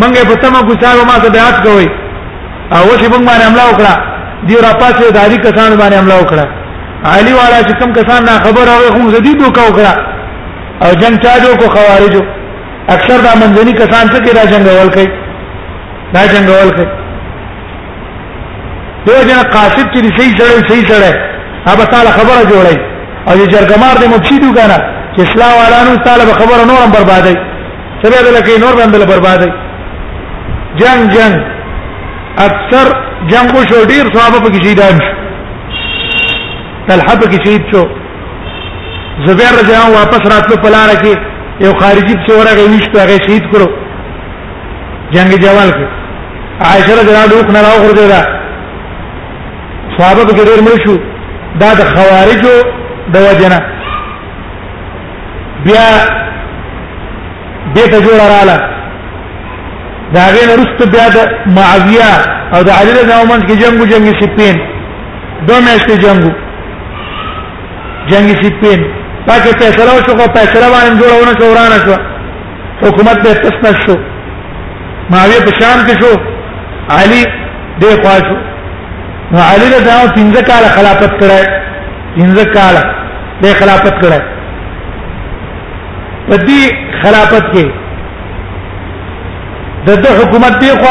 منګه 0.00 0.28
په 0.30 0.34
تمه 0.42 0.60
ګوتاو 0.68 1.04
ما 1.10 1.16
ته 1.24 1.28
بیعت 1.38 1.64
کوي 1.66 1.88
او 2.74 2.96
چې 3.00 3.06
موږ 3.12 3.22
باندې 3.28 3.44
حمله 3.48 3.64
وکړه 3.70 3.92
دی 4.48 4.56
را 4.64 4.72
پاسه 4.80 5.10
د 5.14 5.18
هری 5.24 5.36
کسان 5.46 5.70
باندې 5.80 5.96
حمله 6.00 6.14
وکړه 6.18 6.44
علی 7.12 7.32
والا 7.40 7.58
چې 7.68 7.72
کوم 7.80 7.90
کسان 7.98 8.20
نه 8.28 8.34
خبر 8.44 8.66
او 8.76 8.80
هم 8.96 9.04
زدید 9.14 9.38
وکړه 9.42 9.92
او 10.84 10.90
جنگ 11.00 11.14
چاجو 11.24 11.56
کو 11.60 11.66
خوارجو 11.76 12.20
اکثر 12.94 13.18
دا 13.26 13.32
منځني 13.40 13.72
کسان 13.82 14.04
څه 14.12 14.18
کې 14.24 14.30
را 14.36 14.44
جنگ 14.52 14.66
اول 14.68 14.90
کوي 14.96 15.08
دا 16.14 16.22
جنگ 16.32 16.46
اول 16.50 16.70
کوي 16.76 16.86
دوی 19.06 19.22
جن 19.28 19.42
قاصد 19.54 19.86
چې 19.94 19.98
صحیح 20.20 20.34
سره 20.38 20.68
صحیح 20.70 20.86
سره 20.92 21.10
هغه 21.68 21.84
تعالی 21.92 22.10
خبره 22.18 22.40
جوړي 22.52 22.76
او 23.28 23.34
چې 23.38 23.46
جرګمار 23.54 23.94
دې 24.02 24.06
مفسیدو 24.18 24.50
کنه 24.58 24.78
چې 25.16 25.20
اسلام 25.26 25.52
والانو 25.62 25.96
تعالی 26.06 26.24
خبره 26.40 26.62
نورم 26.72 26.90
بربادي 26.96 27.36
سره 28.02 28.24
دلته 28.30 28.58
نور 28.64 28.74
باندې 28.76 29.10
بربادي 29.12 29.50
جنگ 30.80 31.00
جنگ 31.14 31.56
اکثر 32.44 32.88
جنگ 33.30 33.50
شو 33.70 33.78
ډیر 33.90 34.04
صحابه 34.16 34.38
پکې 34.48 34.58
شهیدان 34.64 34.92
شو 35.06 35.14
طلحه 36.88 37.14
پکې 37.22 37.38
شهید 37.46 37.62
شو 37.72 37.82
زبیر 39.28 39.50
رضی 39.60 39.72
الله 39.76 39.90
واپس 40.00 40.22
راتلو 40.34 40.56
پلار 40.66 40.88
کې 41.00 41.12
یو 41.66 41.72
خارجي 41.80 42.14
څو 42.28 42.32
راغی 42.50 42.66
نشته 42.76 42.96
هغه 43.04 43.16
شهید 43.26 43.42
کړو 43.54 43.68
جنگ 45.16 45.30
جوال 45.46 45.70
کې 45.80 45.88
عائشه 46.68 46.92
رضی 47.00 47.10
الله 47.10 47.22
عنها 47.38 47.52
نه 47.58 47.62
راو 47.66 47.80
ورته 47.88 48.04
دا 48.14 48.22
صحابه 49.98 50.22
پکې 50.28 50.46
ډیر 50.52 50.60
مړ 50.70 50.78
شو 50.86 50.96
دا 51.66 51.74
د 51.82 51.92
خوارجو 51.92 52.54
د 53.14 53.16
وجنه 53.28 53.60
بیا 55.64 55.90
دې 57.74 57.90
ته 57.90 58.00
جوړ 58.04 58.20
رااله 58.34 58.58
دا 60.14 60.24
غین 60.34 60.50
رست 60.60 60.80
بیا 60.92 61.06
د 61.14 61.16
معاویه 61.56 62.14
او 62.54 62.58
د 62.68 62.70
علی 62.80 62.92
رضی 62.92 63.12
الله 63.18 63.34
عنه 63.36 63.46
کې 63.48 63.54
جنگو 63.62 63.86
جنگي 63.92 64.12
سپین 64.20 64.56
دو 65.48 65.54
میاشتې 65.66 65.94
جنگو 66.04 66.32
جنگي 68.10 68.36
سپین 68.44 68.80
پکې 69.26 69.50
فیصله 69.62 69.90
وشو 69.96 70.14
خو 70.18 70.26
فیصله 70.36 70.66
باندې 70.74 70.92
جوړونه 71.00 71.32
شو 71.40 71.44
ورانه 71.52 71.78
شو 71.84 71.94
حکومت 72.84 73.18
به 73.24 73.34
تسنه 73.42 73.72
شو 73.86 73.96
معاویه 75.10 75.40
په 75.48 75.52
شام 75.60 75.78
کې 75.86 75.96
شو 76.02 76.10
علی 77.02 77.22
دی 77.80 77.90
خواجو 78.04 78.36
نو 79.32 79.38
علی 79.52 79.64
رضی 79.74 79.90
الله 79.90 80.06
عنه 80.06 80.16
پنځه 80.20 80.42
کال 80.52 80.64
خلافت 80.78 81.10
کړای 81.20 81.46
پنځه 82.18 82.44
کال 82.56 82.76
د 83.42 83.46
خلافت 83.60 83.94
کړای 84.02 84.22
په 86.28 86.36
دې 86.36 86.62
خلافت 87.02 87.44
کې 87.54 87.86
د 89.88 89.90
د 90.04 90.06
حکومت 90.20 90.54
دی 90.62 90.70
خو 90.80 90.90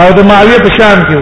او 0.00 0.06
د 0.18 0.20
معاویه 0.28 0.58
په 0.64 0.70
شام 0.78 0.98
کې 1.08 1.20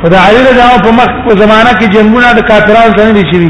په 0.00 0.06
د 0.12 0.14
علي 0.26 0.40
رضی 0.48 0.66
په 0.86 0.90
مخ 0.98 1.08
په 1.26 1.32
زمانہ 1.42 1.72
کې 1.78 1.86
جنگونه 1.94 2.28
د 2.38 2.40
کافرانو 2.50 2.92
سره 2.98 3.12
دي 3.18 3.24
شي 3.30 3.46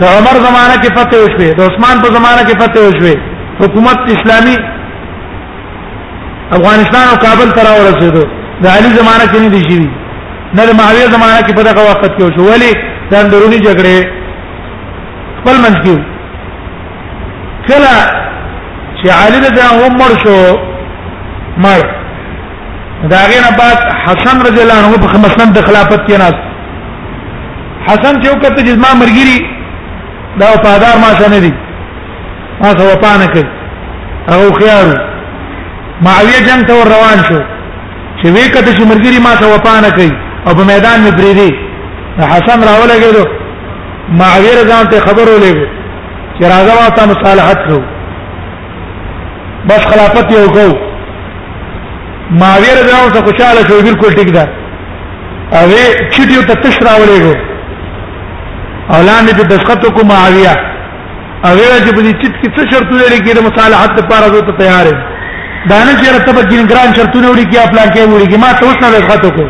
د 0.00 0.02
عمر 0.16 0.36
زمانہ 0.48 0.74
کې 0.82 0.88
فتح 0.98 1.16
وشوه 1.24 1.50
د 1.58 1.60
عثمان 1.70 1.96
په 2.04 2.08
زمانہ 2.16 2.42
کې 2.48 2.54
فتح 2.62 2.78
وشوه 2.86 3.14
حکومت 3.62 3.98
اسلامی 4.14 4.56
افغانستان 6.56 7.04
او 7.10 7.16
کابل 7.26 7.48
تر 7.58 7.66
ورسېدو 7.74 8.24
د 8.64 8.66
علي 8.76 8.90
زمانہ 9.00 9.24
کې 9.30 9.38
نه 9.44 9.48
دي 9.56 9.62
شي 9.68 9.80
نه 10.56 10.62
د 10.68 10.72
معاویه 10.80 11.06
زمانہ 11.16 11.38
کې 11.46 11.52
په 11.58 11.62
دغه 11.70 11.82
وخت 11.90 12.06
کې 12.16 12.22
وشو 12.24 12.50
ولی 12.52 12.72
د 13.10 13.12
اندرونی 13.24 13.58
جګړې 13.66 13.98
خپل 15.40 15.56
منځ 15.64 15.76
کې 15.84 15.98
کله 17.68 17.92
چې 19.02 19.08
علي 19.22 19.38
رضی 19.46 19.50
الله 19.50 19.84
عنه 19.84 19.96
مر 20.02 20.12
شو 20.24 20.36
مر 21.64 21.80
دا 23.12 23.18
غینه 23.30 23.50
بعد 23.60 23.78
حسن 24.04 24.36
رضی 24.48 24.60
الله 24.64 24.80
عنه 24.82 24.98
په 25.06 25.18
مسند 25.24 25.58
د 25.58 25.64
خلافت 25.68 26.02
کې 26.06 26.12
ناس 26.24 26.34
حسن 27.86 28.20
چې 28.22 28.28
وکړه 28.28 28.62
چې 28.66 28.82
ما 28.84 28.90
مرګري 29.00 29.38
دا 30.40 30.46
په 30.66 30.74
آدار 30.76 30.96
ما 31.04 31.10
شنه 31.20 31.38
دي 31.44 31.52
ما 32.60 32.70
سو 32.78 32.94
پانه 33.04 33.26
کوي 33.26 33.46
او 34.32 34.52
خيار 34.58 34.92
معاویه 36.08 36.40
جنگ 36.48 36.66
ته 36.68 36.74
روان 36.92 37.16
شو 37.30 37.40
چې 38.22 38.28
وی 38.36 38.46
کته 38.54 38.72
چې 38.74 38.82
مرګري 38.92 39.18
ما 39.26 39.32
سو 39.40 39.58
پانه 39.68 39.90
کوي 39.96 40.10
او 40.46 40.54
په 40.58 40.64
میدان 40.72 40.98
مې 41.06 41.14
پریدي 41.20 41.56
حسن 42.34 42.64
راولګېدو 42.68 43.28
معاویه 44.20 44.64
ځان 44.70 44.90
ته 44.94 45.00
خبر 45.08 45.26
ولګو 45.34 45.66
چې 46.38 46.44
راځه 46.52 46.78
ما 46.82 46.86
ته 46.98 47.04
مصالحت 47.12 47.58
کوو 47.68 47.82
بس 49.70 49.84
خلافت 49.90 50.32
یو 50.32 50.46
کو 50.56 50.64
ماویر 52.40 52.78
دراو 52.88 53.10
ته 53.16 53.20
خوشاله 53.26 53.62
شو 53.68 53.80
بالکل 53.88 54.14
ټیک 54.18 54.30
ده 54.32 54.48
اوی 55.60 55.82
چټیو 56.12 56.42
ته 56.48 56.54
تشرا 56.64 56.94
ولېګو 57.00 57.34
اولان 58.96 59.26
دې 59.26 59.46
دسخط 59.54 59.86
کو 59.98 60.06
معاویه 60.10 60.52
اوی 60.52 61.66
چې 61.84 61.90
په 61.96 62.02
دې 62.06 62.12
چټ 62.22 62.32
کې 62.42 62.54
څه 62.56 62.70
شرطونه 62.74 63.02
لري 63.14 63.32
د 63.38 63.48
مصالحت 63.48 63.96
لپاره 64.02 64.26
زه 64.34 64.40
ته 64.50 64.58
تیار 64.60 64.86
یم 64.92 64.98
دانه 65.70 65.92
چې 65.96 66.14
رته 66.16 66.32
په 66.32 66.42
ګران 66.42 66.94
شرطونه 67.00 67.32
وړي 67.32 67.46
کې 67.50 67.58
خپل 67.66 67.80
کې 67.80 68.12
وړي 68.12 68.28
کې 68.32 68.38
ما 68.44 68.52
ته 68.52 68.66
اوس 68.66 68.76
نه 68.82 68.90
دسخط 68.98 69.26
کو 69.36 69.44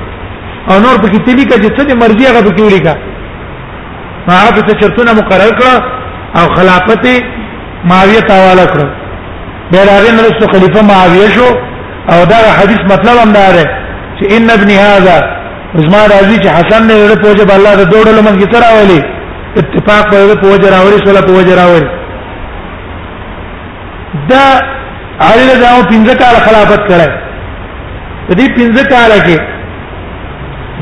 او 0.72 0.80
نور 0.86 0.98
په 1.04 1.08
کې 1.08 1.20
تلی 1.26 1.44
کې 1.44 1.62
چې 1.62 1.68
څه 1.76 1.84
دې 1.88 1.94
مرضی 1.94 2.26
هغه 2.26 2.42
په 2.42 2.50
کې 2.56 2.62
وړي 2.68 2.82
کا 2.84 2.94
ما 4.28 4.34
هغه 4.34 4.60
څه 4.60 4.82
شرطونه 4.82 5.12
مقرر 5.12 5.52
کړ 5.60 5.82
او 6.38 6.54
خلافت 6.54 7.06
معاویه 7.90 8.20
تاواله 8.32 8.66
کړ 8.74 9.01
بیا 9.70 9.84
راغی 9.84 10.10
نو 10.16 10.22
خلیفہ 10.52 10.80
معاویه 10.88 11.28
شو 11.34 11.46
او 12.12 12.20
دا 12.30 12.38
حدیث 12.58 12.80
مطلب 12.92 13.16
هم 13.22 13.30
دا 13.38 13.48
دی 13.56 13.64
چې 14.18 14.24
ان 14.36 14.48
ابن 14.58 14.70
هذا 14.76 15.16
عثمان 15.80 16.04
راضی 16.14 16.36
چې 16.36 16.48
حسن 16.56 16.82
نه 16.90 16.96
له 17.10 17.14
پوجا 17.24 17.44
الله 17.56 17.72
د 17.80 17.82
دوړل 17.92 18.18
من 18.28 18.36
کی 18.40 18.46
تر 18.54 18.62
اولی 18.76 19.00
اتفاق 19.62 20.02
په 20.12 20.16
پوجا 20.44 20.68
راوړي 20.76 20.98
سره 21.08 21.20
پوجا 21.28 21.54
راوړي 21.60 21.88
دا 24.30 24.44
علي 25.26 25.44
له 25.50 25.56
داو 25.64 25.80
پنځه 25.90 26.18
کال 26.22 26.36
خلافت 26.46 26.80
کړه 26.92 27.08
په 28.28 28.34
دې 28.34 28.48
پنځه 28.56 28.82
کال 28.94 29.12
کې 29.28 29.38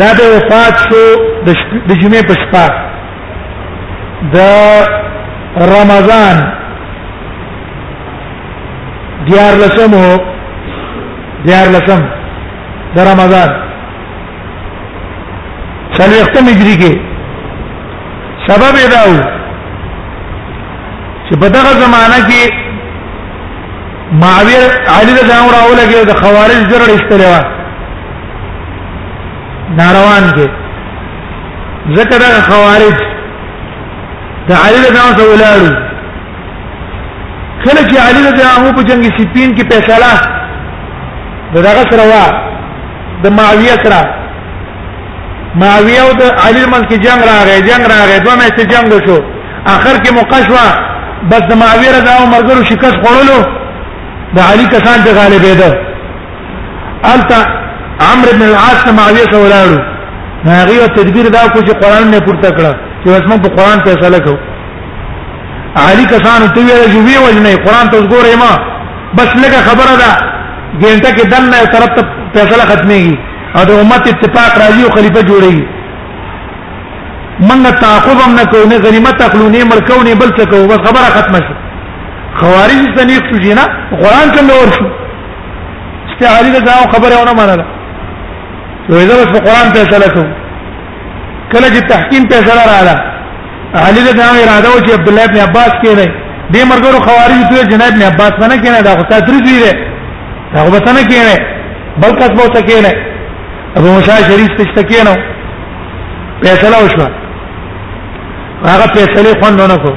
دا 0.00 0.08
به 0.20 0.26
وفات 0.36 0.74
شو 0.86 1.04
د 1.86 1.92
جمعې 2.02 2.26
په 2.32 2.36
شپه 2.42 2.66
د 4.34 4.36
رمضان 5.72 6.36
دیار 9.26 9.54
لسم 9.56 9.94
ہو 9.94 10.16
دیار 11.46 11.66
لسم 11.72 12.02
در 12.94 13.04
رمضان 13.06 13.48
سلی 15.98 16.20
اختم 16.20 16.44
اجری 16.52 16.76
کے 16.82 16.88
سبب 18.46 18.78
اداو 18.84 19.14
چې 21.28 21.34
په 21.42 21.46
دغه 21.56 21.72
زمانہ 21.84 22.18
کې 22.28 22.42
معاویه 24.22 24.64
علی 24.98 25.12
رضی 25.12 25.22
الله 25.32 25.42
عنه 25.42 25.56
راولګي 25.56 25.96
د 26.08 26.10
خوارج 26.22 26.60
زړه 26.70 26.86
استلوا 26.94 27.40
ناروان 29.82 30.24
کې 30.38 30.48
ذکر 31.98 32.20
خوارج 32.48 32.96
د 34.48 34.52
علی 34.62 34.80
رضی 34.90 34.94
الله 34.96 35.06
عنه 35.52 35.70
کله 37.64 37.80
چې 37.90 37.96
علي 38.06 38.20
رضی 38.28 38.42
الله 38.42 38.60
عنه 38.60 38.72
په 38.76 38.82
جنگ 38.90 39.04
سپین 39.18 39.50
کې 39.56 39.64
فیصله 39.72 40.10
دغه 41.56 41.82
سره 41.90 42.02
وا 42.12 42.24
د 43.24 43.36
معاویه 43.38 43.76
سره 43.84 44.00
معاویه 45.62 46.00
او 46.06 46.10
د 46.20 46.22
علي 46.46 46.62
من 46.74 46.82
کې 46.88 46.96
جنگ 47.06 47.22
راغی 47.30 47.58
جنگ 47.68 47.84
راغی 47.94 48.16
دوه 48.24 48.36
مې 48.40 48.64
جنگ 48.72 48.92
شو 49.08 49.16
اخر 49.76 49.94
کې 50.02 50.10
مقشوا 50.20 50.66
بس 51.32 51.42
د 51.52 51.62
معاویه 51.62 51.90
رضی 51.96 52.10
الله 52.14 52.28
مرګرو 52.34 52.62
شکست 52.72 52.96
خوړلو 53.02 53.38
د 54.36 54.44
علي 54.52 54.64
کسان 54.74 55.04
ته 55.06 55.12
غالبېده 55.18 55.90
البته 57.12 57.38
عمرو 58.12 58.32
بن 58.38 58.42
العاص 58.50 58.82
معاویه 59.00 59.24
سره 59.32 59.40
ولاړو 59.46 59.78
هغه 60.50 60.86
تدبیر 61.00 61.28
دا 61.36 61.42
کو 61.52 61.58
چې 61.58 61.72
قران 61.82 62.10
نه 62.10 62.20
پورته 62.20 62.48
کړ 62.48 62.74
چې 63.04 63.08
اوس 63.08 63.24
موږ 63.30 63.42
په 63.42 63.48
قران 63.58 63.78
فیصله 63.88 64.18
کوو 64.28 64.36
عالی 65.78 66.04
کسانو 66.10 66.46
ته 66.54 66.60
ویل 66.60 66.92
چې 66.92 67.00
وی 67.06 67.16
وجنې 67.16 67.64
قران 67.64 67.90
ته 67.90 68.00
ګورې 68.08 68.36
ما 68.36 68.52
بس 69.16 69.28
لګه 69.42 69.60
خبره 69.70 69.94
ده 70.02 70.10
ګینټه 70.80 71.10
کې 71.16 71.24
دنه 71.32 71.56
یو 71.58 71.66
طرف 71.74 71.90
ته 71.96 72.02
فیصله 72.34 72.64
ختمېږي 72.70 73.14
او 73.56 73.64
د 73.64 73.70
امت 73.82 74.08
اتفاق 74.12 74.58
راځي 74.62 74.82
او 74.84 74.90
خلیفہ 74.96 75.20
جوړېږي 75.28 75.62
منګه 77.48 77.70
تعقب 77.82 78.18
هم 78.24 78.34
نه 78.36 78.44
کوو 78.54 78.66
نه 78.70 78.76
غنیمت 78.86 79.22
اخلو 79.26 79.48
نه 79.50 79.64
ملکو 79.72 80.00
نه 80.02 80.14
بل 80.14 80.30
څه 80.38 80.50
کوو 80.50 80.66
بس 80.72 80.80
خبره 80.88 81.08
ختمه 81.18 81.38
شي 81.44 81.54
خوارج 82.40 82.80
سنې 82.96 83.18
شو 83.30 83.38
جنا 83.44 83.64
قران 84.02 84.28
کوم 84.36 84.46
نور 84.52 84.68
شو 84.78 84.86
چې 86.20 86.24
عالی 86.32 86.60
دا 86.66 86.72
خبره 86.96 87.16
ونه 87.20 87.32
منله 87.32 87.64
وې 88.90 89.04
دا 89.08 89.14
بس 89.22 89.46
قران 89.46 89.72
ته 89.72 89.84
فیصله 89.86 90.10
کوو 90.14 90.28
کله 91.52 91.68
چې 91.68 91.88
تحکیم 91.92 92.28
فیصله 92.34 92.66
رااله 92.70 93.09
علی 93.78 94.00
له 94.02 94.12
دا 94.12 94.26
اراده 94.42 94.68
و 94.70 94.86
چې 94.86 94.92
عبد 94.98 95.08
الله 95.08 95.24
ابن 95.24 95.36
عباس 95.40 95.72
کې 95.84 95.88
نه 95.98 96.06
دې 96.52 96.62
مرګرو 96.70 97.00
خوارج 97.06 97.40
ته 97.50 97.64
جناب 97.72 97.92
ابن 97.92 98.02
عباس 98.02 98.32
باندې 98.40 98.56
کې 98.64 98.68
نه 98.74 98.80
دا 98.80 98.90
خو 98.94 99.02
تاسو 99.10 99.32
دی 99.32 99.40
دی 99.40 99.60
دا 100.54 100.64
خو 100.64 100.70
بس 100.70 100.86
نه 100.92 101.02
کې 101.10 101.18
نه 101.28 101.34
بل 102.02 102.10
کس 102.18 102.30
به 102.38 102.46
ته 102.54 102.60
کې 102.68 102.78
نه 102.84 102.90
ابو 103.76 103.86
موسی 103.86 104.10
شریف 104.28 104.48
ته 104.58 104.82
تکې 104.82 105.02
نه 105.06 105.12
فیصله 106.42 106.78
وشوه 106.84 107.08
هغه 108.72 108.86
فیصله 108.96 109.38
خوند 109.40 109.60
نه 109.72 109.76
کو 109.82 109.92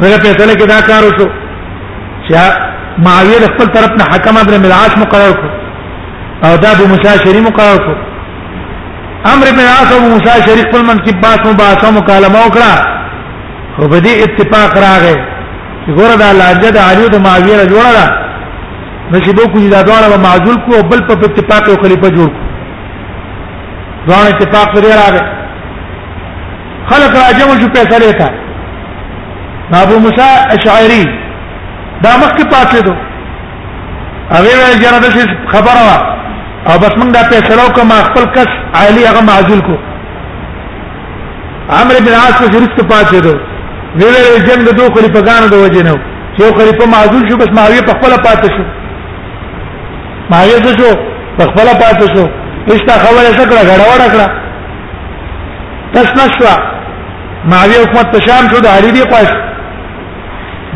هغه 0.00 0.18
فیصله 0.24 0.52
کې 0.54 0.66
دا 0.74 0.80
کار 0.90 1.02
وشو 1.04 1.28
چې 2.26 2.34
معاویه 3.04 3.46
خپل 3.54 3.66
طرف 3.76 3.90
نه 4.00 4.04
حکم 4.14 4.36
ابن 4.36 4.60
ملعاس 4.64 4.98
مقرر 4.98 5.32
کو 5.40 5.48
او 6.46 6.56
دا 6.62 6.70
ابو 6.70 6.84
موسی 6.92 7.18
شریف 7.24 7.42
مقرر 7.50 7.78
کو 7.86 7.94
امر 9.32 9.46
بن 9.58 9.64
عاص 9.68 9.92
او 9.92 10.00
موسی 10.00 10.38
شریف 10.46 10.66
پر 10.72 10.82
من 10.88 10.98
کې 11.04 11.14
بات 11.22 11.46
مباحثه 11.50 11.90
مکالمه 11.98 12.42
وکړه 12.42 12.74
خو 13.76 13.88
به 13.92 14.00
دې 14.00 14.12
اتفاق 14.26 14.76
راغی 14.84 15.14
چې 15.84 15.90
ګوره 15.98 16.16
دا 16.22 16.28
لانجه 16.40 16.70
د 16.70 16.78
علي 16.90 17.04
او 17.12 17.18
معاویه 17.26 17.56
را 17.60 17.66
جوړه 17.72 17.94
ده 18.00 18.06
نشي 19.14 19.32
به 19.38 19.46
کوی 19.54 19.68
دا 19.74 19.82
دواړه 19.82 20.08
به 20.14 20.22
معزول 20.26 20.56
کو 20.66 20.74
او 20.76 20.82
بل 20.92 21.00
په 21.08 21.12
اتفاق 21.30 21.64
او 21.70 21.76
خلیفہ 21.84 22.10
جوړ 22.16 22.28
کو 22.36 22.44
دواړه 24.06 24.34
اتفاق 24.34 24.74
پرې 24.74 24.96
راغی 25.02 25.24
خلق 26.90 27.12
راجم 27.22 27.54
جو 27.60 27.68
فیصله 27.74 28.12
تا 28.20 28.28
ابو 29.84 29.96
موسی 30.04 30.28
اشعری 30.56 31.04
دا 32.02 32.10
مخکې 32.22 32.44
پاتې 32.54 32.82
دو 32.84 32.92
هغه 34.30 34.62
ویل 34.62 34.80
جره 34.80 34.98
د 35.04 35.36
خبره 35.52 36.25
او 36.70 36.78
بس 36.82 36.92
موږ 37.00 37.08
دا 37.16 37.22
فیصله 37.30 37.62
وکړه 37.66 37.84
ما 37.88 37.96
خپل 38.08 38.24
کس 38.36 38.52
عالی 38.78 39.02
هغه 39.10 39.20
معزول 39.30 39.60
کو 39.68 39.74
عمرو 41.78 42.00
بن 42.06 42.14
عاص 42.20 42.36
په 42.40 42.46
جریست 42.54 42.80
پاتې 42.92 43.16
دو 43.26 43.32
ویل 44.00 44.44
جن 44.46 44.64
د 44.68 44.74
دوه 44.78 44.88
خلیفګانو 44.96 45.48
د 45.52 45.62
وجه 45.64 45.82
نه 45.82 45.94
یو 46.40 46.48
خلیفہ 46.58 46.86
معزول 46.94 47.28
شو 47.30 47.36
بس 47.42 47.52
معاویه 47.58 47.80
په 47.90 47.98
خپل 47.98 48.10
پاتې 48.26 48.48
شو 48.56 48.64
معاویه 50.30 50.58
څه 50.64 50.72
شو 50.78 50.96
په 51.38 51.44
خپل 51.52 51.66
پاتې 51.82 52.16
شو 52.16 52.24
هیڅ 52.68 52.90
خبره 53.04 53.30
څکړه 53.36 53.62
غړوړ 53.70 54.00
کړه 54.12 54.28
تاسو 55.94 56.12
نشوا 56.22 56.56
معاویه 57.52 57.82
حکومت 57.86 58.18
شام 58.28 58.44
شو 58.54 58.60
د 58.66 58.76
علی 58.80 58.92
دی 58.98 59.04
پاس 59.14 59.28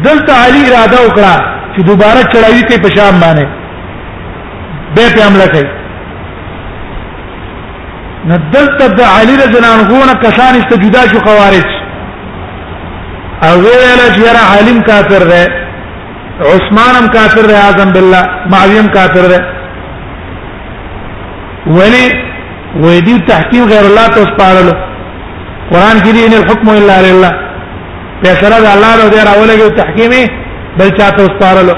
دلته 0.07 0.33
علی 0.45 0.61
اراده 0.69 0.97
وکړه 1.03 1.35
چې 1.77 1.83
دوباره 1.93 2.23
چړایي 2.33 2.63
کوي 2.69 2.81
په 2.89 2.99
شام 3.01 3.21
باندې 3.21 3.47
به 4.95 5.15
په 5.17 5.27
حمله 5.27 5.47
کوي 5.57 5.71
ندلت 8.29 8.79
د 8.99 9.01
علی 9.17 9.35
رضی 9.43 9.57
الله 9.61 9.73
عنه 9.77 10.15
کسان 10.25 10.53
است 10.61 10.71
جدا 10.83 11.03
شو 11.11 11.19
خوارج 11.27 11.69
او 13.49 13.53
ویل 13.65 14.01
چې 14.15 14.23
را 14.37 14.43
عالم 14.55 14.79
کافر 14.91 15.23
ده 15.31 15.43
عثمانم 16.55 17.07
کافر 17.17 17.45
ده 17.51 17.57
اعظم 17.65 17.93
بالله 17.93 18.23
معاویم 18.51 18.89
کافر 18.97 19.25
ده 19.33 19.41
ولی 21.67 22.05
ویدی 22.85 23.19
تحکیم 23.29 23.65
غیر 23.73 23.85
الله 23.91 24.07
ته 24.15 24.21
سپارل 24.33 24.71
قران 25.71 25.99
کې 26.05 26.09
دی 26.13 26.25
ان 26.27 26.35
الحكم 26.41 26.69
الا 26.69 27.01
لله 27.07 27.33
فیصله 28.23 28.61
د 28.61 28.67
الله 28.75 28.93
له 28.97 29.09
دی 29.11 29.19
راولګي 29.29 29.77
تحکیمي 29.83 30.23
بل 30.79 30.91
چا 30.99 31.11
ته 31.11 31.25
سپارل 31.35 31.69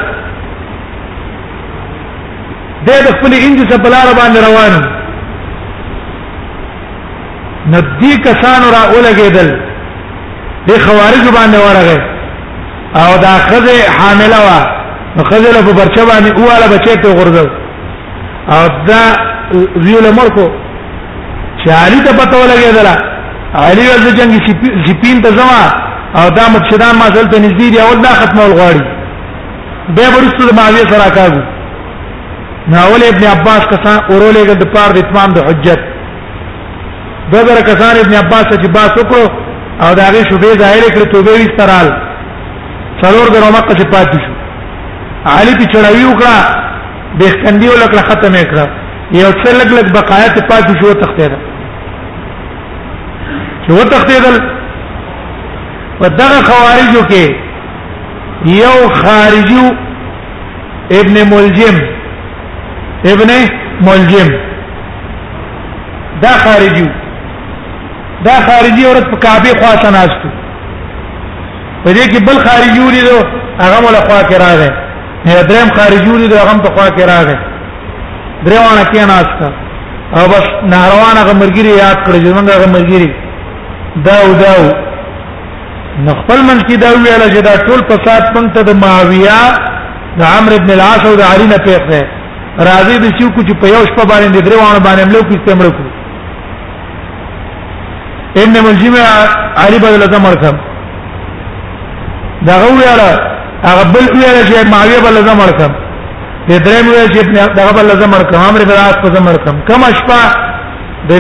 د 2.88 2.89
خپل 3.18 3.34
انج 3.46 3.58
څخه 3.70 3.78
بلار 3.86 4.08
باندې 4.20 4.39
روان 4.48 4.74
ندی 7.74 8.18
کسان 8.28 8.62
را 8.76 8.82
اولګیدل 8.93 9.50
د 10.68 10.72
خوارج 10.86 11.24
باندې 11.38 11.58
ورغه 11.68 11.98
او 13.06 13.18
دا 13.26 13.34
خزه 13.48 13.76
حامله 13.98 14.38
وا 14.48 14.60
نو 15.18 15.24
خزه 15.30 15.52
له 15.56 15.74
برچه 15.80 16.04
باندې 16.12 16.30
اواله 16.39 16.68
بچی 16.78 16.96
ته 17.04 17.10
غرزو 17.18 17.48
او 18.54 18.62
دا 18.89 19.04
ویل 19.84 20.08
مرکو 20.20 20.50
چې 21.64 21.70
علي 21.82 22.00
ته 22.06 22.12
پته 22.20 22.36
ولګیدله 22.38 23.14
علي 23.64 23.84
ورځ 23.91 24.08
جنگ 24.18 24.34
سپین 24.88 25.18
ته 25.26 25.30
زما 25.39 25.60
او 26.22 26.24
دا 26.38 26.45
مرشدان 26.53 26.95
ما 27.01 27.08
دلته 27.18 27.38
نږدې 27.45 27.68
دي 27.76 27.80
اول 27.88 27.99
دا 28.06 28.12
ختمول 28.22 28.53
غواړي 28.60 28.82
به 29.95 30.06
ورسته 30.16 30.41
د 30.49 30.51
معاویه 30.60 30.86
سره 30.93 31.08
کاږي 31.18 31.43
ناول 32.74 33.01
ابن 33.12 33.24
عباس 33.36 33.64
کسان 33.74 33.97
اورولې 34.10 34.53
د 34.64 34.72
پاره 34.76 34.91
د 34.97 35.03
اتمام 35.03 35.30
د 35.38 35.47
حجت 35.47 35.80
بدر 37.32 37.58
کسان 37.70 37.95
ابن 38.03 38.14
عباس 38.24 38.45
چې 38.62 38.68
با 38.76 38.84
وکړو 38.97 39.26
او 39.84 39.93
دا 40.01 40.06
غي 40.14 40.22
شوبې 40.30 40.53
ظاهر 40.62 40.84
کړ 40.95 41.03
توبې 41.14 41.39
وسترال 41.45 41.88
څلور 43.01 43.26
د 43.34 43.36
رومه 43.45 43.62
کې 43.68 43.86
پاتې 43.95 44.18
شو 44.26 44.34
علي 45.38 45.53
په 45.60 45.66
چړوي 45.74 46.03
وکړه 46.12 46.36
به 47.20 47.28
کندیو 47.43 47.72
لکړه 47.84 48.03
ختمه 48.14 48.43
کړه 48.43 48.70
یو 49.24 49.32
څلګ 49.43 49.68
لک 49.78 49.91
بقایات 49.99 50.38
پاتې 50.51 50.82
شو 50.82 50.93
تختې 51.03 51.28
ده 51.34 51.38
چې 53.68 53.72
وتښتېدل 53.80 54.36
په 55.99 56.07
دغه 56.20 56.39
خوارجو 56.49 57.01
کې 57.11 57.26
یو 58.63 58.76
خارجو 59.01 59.63
ابن 60.99 61.16
ملجم 61.34 61.76
ابن 63.13 63.32
ملجم 63.88 64.30
دا 66.24 66.34
خارجو 66.43 66.88
دا 68.28 68.36
خارجي 68.47 68.86
عورت 68.89 69.09
په 69.11 69.18
کعبه 69.24 69.49
خوا 69.59 69.74
سناستو 69.86 70.28
په 71.84 71.93
دې 71.93 72.07
کې 72.11 72.20
بل 72.28 72.38
خارجي 72.47 72.80
ولیدو 72.88 73.18
هغه 73.59 73.80
مل 73.86 73.95
خوا 74.07 74.22
کې 74.24 74.36
راغی 74.45 74.72
نه 75.26 75.41
دریم 75.51 75.70
خارجي 75.80 76.09
ولیدو 76.11 76.36
هغه 76.43 76.57
په 76.57 76.76
خوا 76.76 76.88
کې 76.97 77.03
راغی 77.11 77.38
دروانه 78.45 78.84
کې 78.91 78.99
ناستا 79.11 79.49
او 80.18 80.24
بس 80.34 80.45
ناروانه 80.63 81.20
هغه 81.22 81.34
مرګري 81.41 81.72
یاد 81.84 81.97
کړی 82.05 82.20
چې 82.24 82.34
موږ 82.34 82.49
هغه 82.57 82.68
مرګري 82.78 83.11
داو 84.04 84.34
داو 84.39 84.64
نخبل 86.06 86.41
من 86.48 86.62
کی 86.68 86.76
دا 86.78 86.88
ویل 87.04 87.22
چې 87.36 87.41
دا 87.43 87.56
ټول 87.68 87.82
فساد 87.89 88.24
پنته 88.36 88.62
د 88.70 88.76
معاویه 88.80 89.38
د 90.22 90.34
عمرو 90.39 90.56
ابن 90.56 90.72
العاص 90.74 91.06
او 91.12 91.14
د 91.20 91.24
علی 91.28 91.48
نه 91.52 91.58
پیښ 91.58 91.80
دی 91.91 92.02
راځي 92.58 92.98
د 93.04 93.14
شیو 93.20 93.30
کو 93.36 93.41
چې 93.41 93.54
په 93.62 93.68
یو 93.76 93.86
شپه 93.91 94.04
باندې 94.04 94.28
د 94.28 94.50
دروانه 94.50 94.80
باندې 94.80 95.02
عملو 95.02 95.20
کې 95.30 95.38
استعمال 95.38 95.72
کړو 95.78 95.93
ان 98.43 98.50
ملجمع 98.66 99.08
علی 99.66 99.80
بدل 99.88 100.08
ته 100.14 100.20
مرکم 100.28 100.58
دا 102.48 102.54
ویل 102.64 102.88
هغه 103.64 103.84
بل 103.93 104.06
ویل 104.16 104.39
چې 104.46 104.68
معاویه 104.74 105.00
بدل 105.08 105.26
ته 105.30 105.36
مرکم 105.43 105.74
د 106.50 106.64
دریم 106.64 106.88
ویل 106.88 107.10
چې 107.14 107.20
ابن 107.24 107.54
دغه 107.60 107.74
بدل 107.80 107.96
ته 108.04 108.08
مرکم 108.16 108.39
عمرو 108.50 108.62
ابن 108.68 108.72
العاص 108.80 108.96
په 109.06 109.24
مرکم 109.30 109.62
کم 109.72 109.82
شپه 110.02 110.26
د 111.10 111.14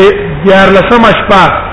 دیار 0.45 0.69
لسم 0.79 1.03
شپه 1.21 1.64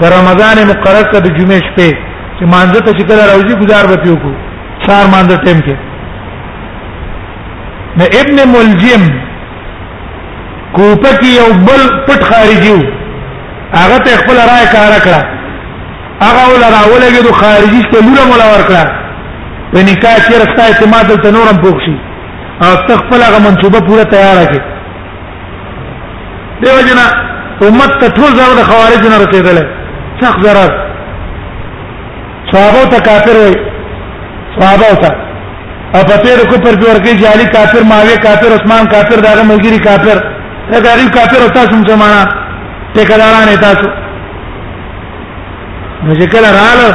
د 0.00 0.04
رمضان 0.16 0.56
مقرر 0.70 1.04
کړ 1.10 1.20
د 1.26 1.30
جمعې 1.38 1.60
شپې 1.68 1.90
چې 2.36 2.44
مانځه 2.52 2.80
ته 2.86 2.90
چې 2.98 3.04
کله 3.08 3.22
راوځي 3.30 3.54
گزار 3.62 3.84
به 3.90 3.96
پیو 4.02 4.16
کو 4.24 4.30
سار 4.86 5.04
مانځه 5.12 5.36
ټیم 5.44 5.60
کې 5.66 5.76
نه 7.98 8.04
ابن 8.20 8.36
ملجم 8.54 9.02
کوپه 10.76 11.12
کې 11.20 11.28
یو 11.40 11.48
بل 11.68 11.82
پټ 12.06 12.20
خارجي 12.30 12.76
هغه 13.78 13.96
ته 14.04 14.10
خپل 14.22 14.36
رائے 14.50 14.66
کار 14.74 14.92
کړه 15.04 15.20
هغه 16.26 16.42
ول 16.52 16.62
راولګي 16.76 17.22
د 17.28 17.32
خارجي 17.40 17.80
څخه 17.90 18.04
لور 18.08 18.28
مولا 18.30 18.46
ور 18.52 18.64
کړه 18.68 18.84
په 19.72 19.78
نکاح 19.90 20.16
کې 20.26 20.34
رستا 20.42 20.62
اعتماد 20.70 21.06
ته 21.24 21.30
نورم 21.38 21.56
پوښي 21.64 21.94
او 22.66 22.70
تخپل 22.90 23.22
هغه 23.28 23.38
منصوبه 23.46 23.80
پوره 23.88 24.04
تیار 24.12 24.36
کړه 24.44 24.62
دیو 26.62 26.80
جنا 26.90 27.06
امت 27.68 27.98
ته 28.00 28.08
ټول 28.18 28.30
ځو 28.38 28.52
د 28.60 28.62
خوارج 28.70 29.02
نه 29.14 29.18
رسیدل 29.26 29.64
سخت 30.22 30.42
ضرر 30.46 30.70
صحابه 32.52 32.82
ته 32.92 32.98
کافر 33.08 33.36
وي 33.42 33.52
صحابه 34.54 34.92
ته 35.04 35.12
او 35.94 36.00
په 36.10 36.16
تیر 36.26 36.38
کو 36.50 36.56
پر 36.64 36.74
جوړ 36.82 36.96
کې 37.04 37.12
جالي 37.22 37.46
کافر 37.56 37.82
ماوی 37.92 38.16
کافر 38.26 38.50
عثمان 38.58 38.84
کافر 38.94 39.18
داغه 39.26 39.42
ملګری 39.50 39.78
کافر 39.88 40.16
دا 40.70 40.78
غریب 40.86 41.08
کافر 41.18 41.38
او 41.46 41.50
تاسو 41.56 41.72
مسلمانان 41.82 42.26
ټیکداران 42.98 43.48
تاسو 43.64 43.86
نو 46.04 46.14
چې 46.14 46.26
کله 46.36 46.48
رااله 46.58 46.90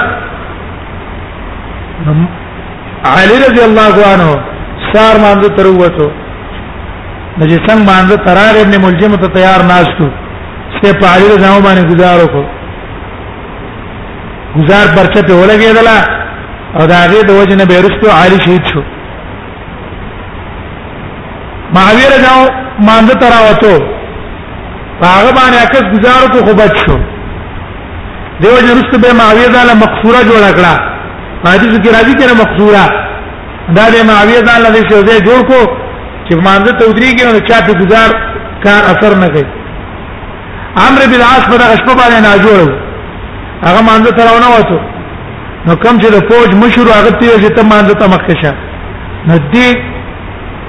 علی 3.22 3.36
رضی 3.46 3.62
الله 3.70 3.94
عنه 4.14 4.30
سار 4.94 5.16
باندې 5.26 5.48
تر 5.60 5.66
وته 5.68 6.12
نو 7.38 7.46
چې 7.50 7.58
څنګه 7.68 7.84
باندې 7.92 8.16
ترار 8.30 8.54
ابن 8.64 8.74
ملجم 8.88 9.16
ته 9.26 9.34
تیار 9.38 9.62
ناشتو 9.74 10.10
سه 10.82 10.88
په 11.04 11.06
علی 11.16 11.26
رضی 11.34 11.46
الله 11.46 11.62
باندې 11.68 11.92
گزارو 11.96 12.28
کو 12.34 12.42
گزار 14.58 14.88
پرچه 14.96 15.22
په 15.28 15.34
ولګېدلا 15.42 15.98
او 16.78 16.84
دا 16.92 16.96
هغه 17.04 17.22
د 17.30 17.32
وجنه 17.40 17.66
بیرستو 17.72 18.08
عالی 18.20 18.38
شهید 18.46 18.64
شو 18.74 18.82
مهاویر 21.76 22.12
جاو 22.26 22.42
مانده 22.88 23.14
تراوتو 23.22 23.74
هغه 25.04 25.32
باندې 25.38 25.56
اکس 25.64 25.84
گزار 25.96 26.24
کو 26.34 26.38
خو 26.46 26.54
بچ 26.62 26.74
شو 26.86 26.98
دیو 28.42 28.60
جنست 28.68 28.94
به 29.04 29.14
مهاویر 29.22 29.50
دا 29.58 29.64
له 29.70 29.74
مقصوره 29.84 30.22
جوړ 30.30 30.44
کړه 30.58 30.76
حدیث 31.54 31.74
کې 31.84 31.90
راځي 31.98 32.14
کړه 32.20 32.34
مقصوره 32.44 32.84
دا 33.78 33.86
د 33.96 33.98
مهاویر 34.10 34.42
دا 34.50 34.56
له 34.64 34.80
شو 34.90 35.00
دې 35.10 35.18
جوړ 35.28 35.42
کو 35.52 35.60
چې 36.28 36.34
مانده 36.48 36.72
ته 36.80 36.84
ودرې 36.90 37.10
کې 37.16 37.24
نو 37.28 37.40
چا 37.50 37.58
په 37.68 37.74
گزار 37.82 38.10
کار 38.64 38.82
اثر 38.92 39.16
نه 39.24 39.28
کوي 39.34 39.50
عمرو 40.88 41.06
بن 41.14 41.22
عاص 41.30 41.44
په 41.52 41.56
دغه 41.62 41.76
شپه 41.80 41.94
باندې 42.00 42.20
ناجوړ 42.28 42.68
هغه 43.68 43.82
مانزه 43.90 44.12
سره 44.18 44.32
ونه 44.36 44.50
وته 44.56 44.80
نو 45.68 45.76
کوم 45.76 45.98
چې 46.02 46.08
د 46.14 46.16
فوج 46.30 46.56
مشر 46.64 46.86
هغه 46.98 47.12
ته 47.20 47.34
چې 47.42 47.50
ته 47.58 47.64
مانزه 47.74 47.94
ته 48.02 48.08
مخشه 48.14 48.54
نو 49.28 49.36
دې 49.54 49.68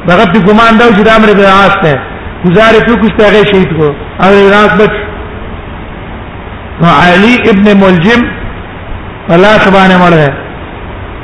دغه 0.09 0.25
د 0.35 0.39
ګمان 0.49 0.79
دا 0.79 0.87
چې 0.97 1.03
د 1.03 1.09
امر 1.19 1.29
به 1.39 1.45
آسته 1.45 1.99
گزار 2.45 2.73
په 2.87 2.95
کوم 3.01 3.11
څه 3.19 3.47
شهید 3.53 3.71
کو 3.79 3.87
او 4.27 4.33
راز 4.55 4.73
بچ 4.83 4.95
نو 6.83 6.89
علي 7.07 7.35
ابن 7.53 7.67
ملجم 7.85 8.23
الله 9.35 9.55
سبحانه 9.67 9.99
مړ 10.05 10.13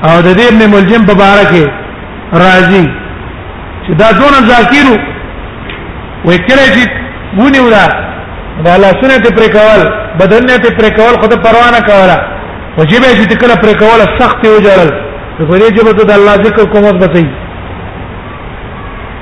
او 0.08 0.22
د 0.22 0.28
دې 0.36 0.46
ابن 0.52 0.62
ملجم 0.74 1.06
په 1.10 1.14
باره 1.22 1.44
کې 1.50 1.64
راضي 2.44 2.84
چې 3.84 3.92
دا 4.02 4.10
دون 4.18 4.34
ذاکرو 4.50 4.96
وکړه 6.24 6.64
چې 6.74 6.90
مونږ 7.38 7.58
ولا 7.64 7.86
دا 8.64 8.76
لاسونه 8.82 9.16
ته 9.24 9.30
پر 9.36 9.46
کول 9.56 9.82
بدن 10.20 10.46
نه 10.46 10.56
ته 10.56 10.70
پر 10.74 10.88
کول 10.88 11.20
خود 11.20 11.34
پروانه 11.42 11.80
کوله 11.80 12.18
وجب 12.78 13.02
چې 13.02 13.36
کله 13.36 13.54
پر 13.54 13.72
کول 13.78 14.00
سخت 14.20 14.38
یو 14.46 14.58
جړل 14.60 14.90
په 15.50 15.58
دې 15.58 15.72
جبه 15.76 15.92
ته 15.92 16.14
الله 16.14 16.34
ذکر 16.44 16.64
کومت 16.64 16.94
بتای 17.02 17.26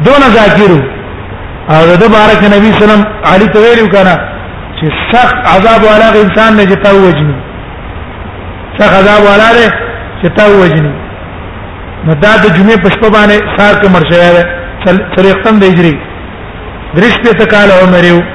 دون 0.07 0.23
ذاکرو 0.37 0.81
او 1.71 1.81
د 2.03 2.05
بارک 2.17 2.43
نبی 2.55 2.71
سلام 2.81 3.03
علی 3.33 3.49
ته 3.49 3.59
ویلو 3.65 3.89
کنه 3.95 4.15
چې 4.81 5.17
سخت 5.17 5.37
عذاب 5.55 5.83
والا 5.89 6.09
انسان 6.25 6.57
نه 6.57 6.65
جتا 6.71 6.91
وجني 6.93 7.35
سخت 8.79 8.95
عذاب 9.01 9.23
والا 9.29 9.49
نه 9.59 9.67
جتا 10.23 10.47
وجني 10.47 10.93
نو 12.07 12.13
دا 12.13 12.37
د 12.45 12.57
جمعې 12.59 12.77
په 12.85 12.89
شپه 12.95 13.09
باندې 13.09 13.61
سار 13.61 13.75
کې 13.83 13.89
مرشه 13.97 14.17
یا 14.17 14.97
سریختم 15.17 15.59
د 15.59 15.65
هجری 15.73 15.95
درشته 16.97 17.47
کال 17.53 17.71
عمره 17.83 18.33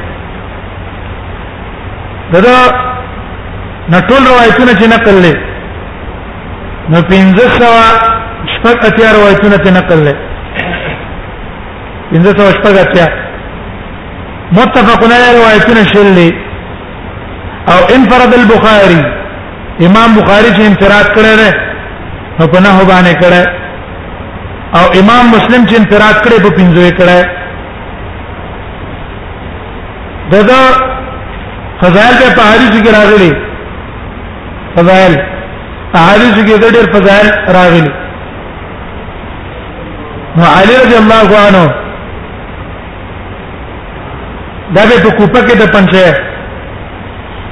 دا 2.39 2.57
نټول 3.93 4.23
روایتونه 4.31 4.73
چې 4.79 4.85
نقل 4.95 5.15
لې 5.25 5.33
نو 6.89 6.99
پنځه 7.01 7.43
سوا 7.61 7.87
شپږ 8.53 8.77
اتیا 8.87 9.11
روایتونه 9.13 9.55
چې 9.63 9.69
نقل 9.77 9.99
لې 10.07 10.15
پنځه 12.11 12.31
سوا 12.37 12.51
شپږ 12.59 12.75
اتیا 12.81 13.07
متفقون 14.51 15.11
علی 15.11 15.31
روایتونه 15.39 15.83
شلې 15.93 16.29
او 17.73 17.79
انفرد 17.95 18.33
البخاری 18.39 19.01
امام 19.87 20.15
بخاری 20.19 20.51
چې 20.55 20.61
انفراد 20.65 21.07
کړی 21.17 21.35
دی 21.41 21.51
نو 22.39 22.47
په 22.47 22.59
نه 22.61 22.85
باندې 22.91 23.13
کړی 23.21 23.61
او 24.79 24.85
امام 25.01 25.25
مسلم 25.35 25.65
چې 25.65 25.75
انفراد 25.77 26.15
کړی 26.23 26.43
په 26.43 26.49
پنځه 26.49 26.91
کړی 26.99 27.27
دغه 30.31 30.90
فضائل 31.83 32.15
په 32.37 32.41
احادیث 32.45 32.73
کې 32.83 32.91
راغلي 32.97 33.31
فضائل 34.75 35.13
احادیث 35.99 36.35
کې 36.45 36.53
د 36.63 36.65
ډېر 36.75 36.85
فضائل 36.95 37.27
راغلي 37.57 37.89
نو 40.37 40.43
علي 40.57 40.75
رضی 40.83 40.97
الله 41.03 41.29
عنه 41.47 41.63
دا 44.75 44.83
به 44.91 44.97
په 45.05 45.09
کوپه 45.17 45.41
کې 45.47 45.55
د 45.61 45.71
پنځه 45.71 46.15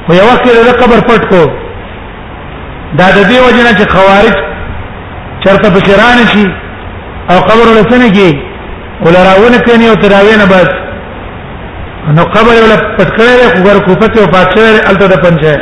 خو 0.06 0.14
یو 0.20 0.24
وخت 0.28 0.46
له 0.52 0.72
قبر 0.82 1.00
پټ 1.10 1.22
کو 1.32 1.42
دا 3.00 3.08
د 3.12 3.30
دې 3.30 3.40
وجنه 3.48 3.72
چې 3.78 3.88
خوارج 3.90 4.36
چرته 5.48 5.70
بشران 5.80 6.18
شي 6.36 6.46
او 7.32 7.40
قبر 7.50 7.68
له 7.76 7.84
سنه 7.90 8.10
کې 8.16 8.38
ولا 9.08 9.22
راونه 9.30 9.58
کوي 9.68 9.88
او 9.90 9.96
تراوینه 10.06 10.46
بس 10.54 10.72
نو 12.18 12.24
قبر 12.34 12.52
ولا 12.64 12.78
پټ 12.98 13.10
کړی 13.16 13.50
خو 13.54 13.64
ګر 13.66 13.80
کوفه 13.86 14.08
ته 14.14 14.28
پات 14.36 14.52
شوی 14.54 14.80
الته 14.92 15.08
د 15.08 15.16
پنځه 15.26 15.54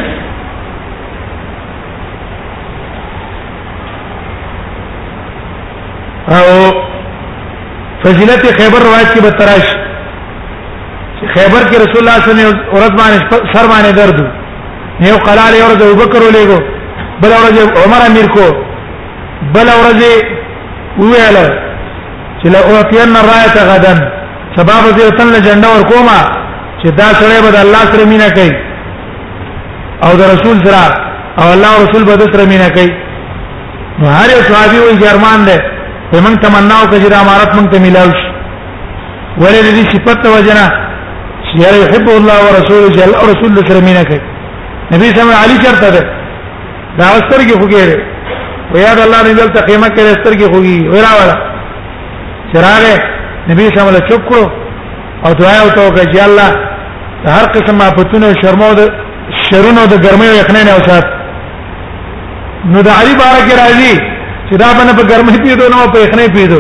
او 6.36 6.72
فضیلت 8.04 8.48
خیبر 8.62 8.80
روایت 8.86 9.12
کې 9.14 9.22
بتراش 9.28 9.68
خیبر 11.36 11.64
کې 11.70 11.76
رسول 11.86 12.02
الله 12.02 12.18
صلی 12.18 12.30
الله 12.30 12.32
علیه 12.32 12.50
وسلم 12.50 12.76
اورد 12.78 12.98
باندې 12.98 13.34
سر 13.54 13.68
باندې 13.68 13.96
درد 13.96 14.32
یو 15.10 15.18
قلال 15.30 15.54
یو 15.60 15.70
د 15.76 15.82
ابوبکر 15.88 16.20
ولېګو 16.20 16.62
بل 17.22 17.30
ورځ 17.30 17.56
عمر 17.84 18.02
امیر 18.10 18.28
کو 18.28 18.46
بل 19.56 19.68
ورځ 19.68 20.02
ویاله 21.06 21.48
چې 22.44 22.48
لا 22.50 22.60
اوتین 22.68 23.12
رايت 23.32 23.58
غدن 23.72 24.00
سبب 24.58 24.98
دې 24.98 25.14
وطن 25.14 25.32
له 25.32 25.40
جنډه 25.40 25.70
ور 25.78 25.86
کومه 25.94 26.20
چې 26.82 26.88
دا 27.00 27.08
سره 27.20 27.36
به 27.52 27.60
الله 27.66 27.84
سره 27.92 28.06
مینا 28.14 28.28
کوي 28.38 28.52
او 30.06 30.12
د 30.20 30.24
رسول 30.34 30.58
سره 30.66 30.82
او 31.42 31.46
الله 31.54 31.70
او 31.76 31.80
رسول 31.86 32.04
به 32.10 32.16
سره 32.34 32.46
مینا 32.54 32.70
کوي 32.76 32.92
نو 34.00 34.06
هر 34.18 34.30
یو 34.34 34.42
صحابي 34.50 34.78
وي 34.86 34.96
ګرمان 35.04 35.40
ده 35.50 35.58
په 36.12 36.18
من 36.26 36.34
تمنا 36.44 36.76
او 36.82 36.88
کجرا 36.94 37.18
امارت 37.24 37.50
مونږ 37.58 37.68
ته 37.74 37.78
ملاوي 37.86 38.14
شي 38.20 38.28
ولې 39.42 39.62
دې 39.66 39.84
صفت 39.94 40.24
وجنا 40.36 40.66
چې 41.46 41.54
يحب 41.84 42.08
الله 42.20 42.38
ورسوله 42.48 42.90
جل 42.98 43.12
او 43.22 43.26
رسول 43.34 43.60
سره 43.70 43.80
مینا 43.88 44.04
کوي 44.10 44.22
نبی 44.94 45.06
صلی 45.12 45.22
الله 45.26 45.40
علیه 45.46 45.58
چرته 45.66 45.88
ده 45.96 46.02
دا 47.00 47.06
استر 47.16 47.40
کې 47.48 47.56
خوګيره 47.62 47.98
ویا 48.74 48.92
د 48.98 49.00
الله 49.08 49.20
نه 49.28 49.34
دلته 49.40 49.62
قیمت 49.70 49.92
کې 49.98 50.02
استر 50.14 50.32
کې 50.40 50.46
خوګي 50.54 50.78
ورا 50.94 51.12
ورا 51.20 51.36
چراغه 52.54 52.96
نبی 53.50 53.64
صلی 53.68 53.80
الله 53.82 53.88
علیه 53.94 54.08
چوپ 54.10 54.24
کړو 54.30 54.46
او 55.26 55.34
دعا 55.34 55.60
او 55.64 55.70
توګه 55.70 56.04
چې 56.14 56.20
الله 56.28 56.50
هر 57.26 57.46
قسم 57.56 57.82
آفتونه 57.82 58.28
شرمو 58.42 58.70
د 58.80 58.82
شرونو 59.50 59.84
د 59.92 59.96
ګرمۍ 60.06 60.28
او 60.32 60.38
یخنۍ 60.44 60.64
نه 60.68 60.72
اوسات 60.80 61.06
نو 62.72 62.78
د 62.88 62.90
علی 62.98 63.14
بارک 63.24 63.48
راضي 63.62 63.94
چې 64.48 64.54
دا 64.62 64.68
باندې 64.78 64.94
په 65.00 65.04
ګرمۍ 65.12 65.38
پیډو 65.44 65.66
نو 65.74 65.92
په 65.94 65.98
یخنۍ 66.06 66.28
پیډو 66.36 66.60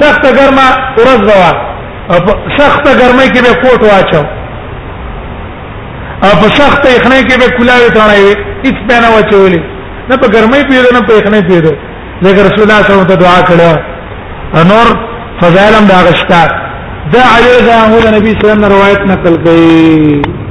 سخت 0.00 0.22
ګرمه 0.38 0.66
ورځ 1.02 1.20
بوا 1.28 1.50
او 2.12 2.16
سخت 2.58 2.84
ګرمۍ 3.00 3.26
کې 3.32 3.40
به 3.46 3.52
کوټ 3.62 3.80
واچو 3.92 4.22
او 6.24 6.30
په 6.40 6.46
سخت 6.58 6.82
یخنۍ 6.96 7.20
کې 7.28 7.34
به 7.40 7.46
کلاوي 7.58 7.90
تړای 7.96 8.20
وي 8.24 8.34
هیڅ 8.66 8.76
پینا 8.88 9.08
واچولې 9.14 9.60
نه 10.10 10.14
په 10.20 10.26
ګرمۍ 10.34 10.62
پیډو 10.68 10.88
نه 10.96 11.00
په 11.06 11.12
یخنۍ 11.18 11.42
پیډو 11.48 11.72
لکه 12.24 12.40
رسول 12.48 12.62
الله 12.70 12.82
صلی 12.82 12.92
الله 12.92 13.02
علیه 13.04 13.12
وسلم 13.12 13.22
دعا 13.24 13.40
کړو 13.48 13.78
انور 14.60 14.86
فضائلم 15.40 15.84
دا 15.92 15.98
غشتا 16.10 16.42
دا 17.12 17.20
علی 17.36 17.60
دا 17.66 17.78
هو 17.78 18.16
نبی 18.16 18.32
صلی 18.40 18.50
الله 18.50 18.50
علیه 18.50 18.58
وسلم 18.58 18.72
روایت 18.72 18.98
نقل 19.00 19.34
کړي 19.44 20.43